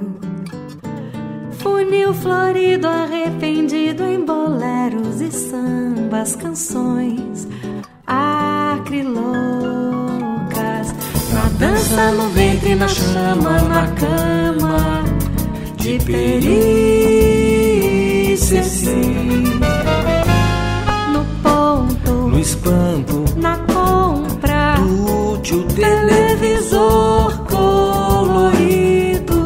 Funil 1.58 2.14
florido, 2.14 2.86
arrependido 2.86 4.04
em 4.04 4.24
boleros 4.24 5.20
e 5.20 5.32
sambas, 5.32 6.36
canções 6.36 7.48
acriloucas. 8.06 9.34
Na 11.32 11.48
dança, 11.58 12.12
no 12.12 12.28
ventre, 12.28 12.76
na 12.76 12.86
chama, 12.86 13.62
na 13.62 13.88
cama, 13.88 15.02
de 15.76 15.98
perícia, 16.04 17.02
sim 18.62 19.59
espanto. 22.40 23.24
Na 23.36 23.56
compra 23.58 24.76
do 24.76 25.32
útil 25.34 25.66
televisor 25.68 27.38
colorido. 27.50 29.40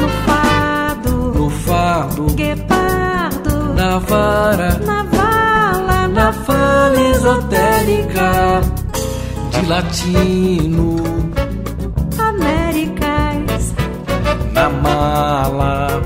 No 0.00 0.08
fado 0.26 1.32
no 1.34 1.50
fardo. 1.50 2.26
guepardo. 2.34 3.74
Na 3.74 3.98
vara. 3.98 4.78
Na 4.78 5.02
vala 5.04 6.08
na 6.08 6.32
fala 6.32 7.00
esotérica. 7.14 8.60
De 9.50 9.62
latino. 9.68 10.96
Américas. 12.18 13.74
Na 14.52 14.68
mala 14.68 16.02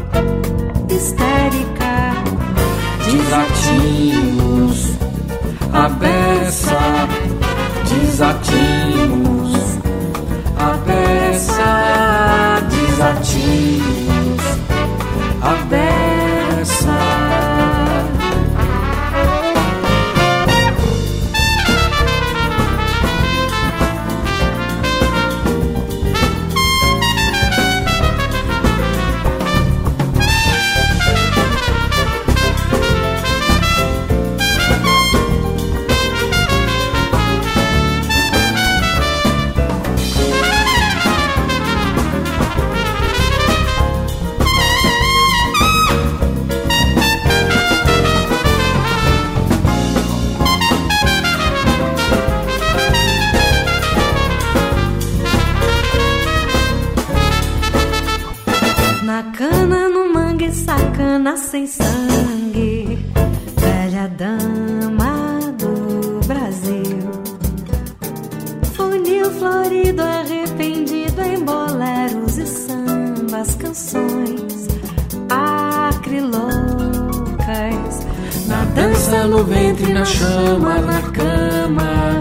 Dança, 79.07 79.27
no 79.29 79.45
ventre, 79.45 79.93
na 79.93 80.05
chama, 80.05 80.81
na 80.81 81.01
cama, 81.03 82.21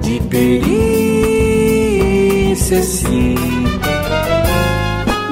de 0.00 0.18
perícia, 0.20 0.82
sim. 2.82 3.34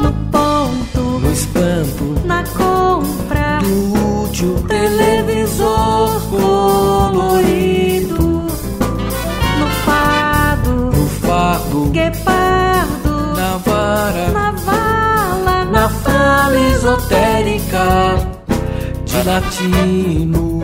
No 0.03 0.13
ponto, 0.31 1.01
no 1.01 1.33
espanto, 1.33 2.21
na 2.27 2.45
compra 2.45 3.61
do 3.63 3.95
útil 4.23 4.63
televisor 4.69 6.21
colorido 6.29 8.45
no 9.59 9.67
fado, 9.87 10.91
no 10.95 11.07
fardo, 11.07 11.87
guepardo, 11.87 13.35
na 13.35 13.57
vara, 13.57 14.29
na 14.29 14.51
vala, 14.51 15.65
na 15.65 15.89
fala 15.89 16.55
esotérica 16.75 18.37
de 19.07 19.23
latino, 19.23 20.56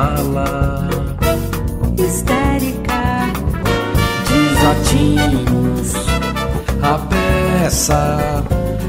mala 0.00 0.88
histérica. 1.98 3.28
Desatimos 4.28 5.94
a 6.82 6.98
peça. 7.10 8.02